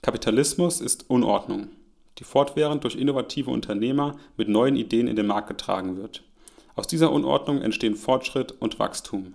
Kapitalismus 0.02 0.80
ist 0.80 1.10
Unordnung, 1.10 1.68
die 2.18 2.24
fortwährend 2.24 2.84
durch 2.84 2.94
innovative 2.94 3.50
Unternehmer 3.50 4.16
mit 4.36 4.48
neuen 4.48 4.76
Ideen 4.76 5.08
in 5.08 5.16
den 5.16 5.26
Markt 5.26 5.48
getragen 5.48 5.96
wird. 5.96 6.22
Aus 6.76 6.86
dieser 6.86 7.10
Unordnung 7.10 7.60
entstehen 7.60 7.96
Fortschritt 7.96 8.52
und 8.60 8.78
Wachstum. 8.78 9.34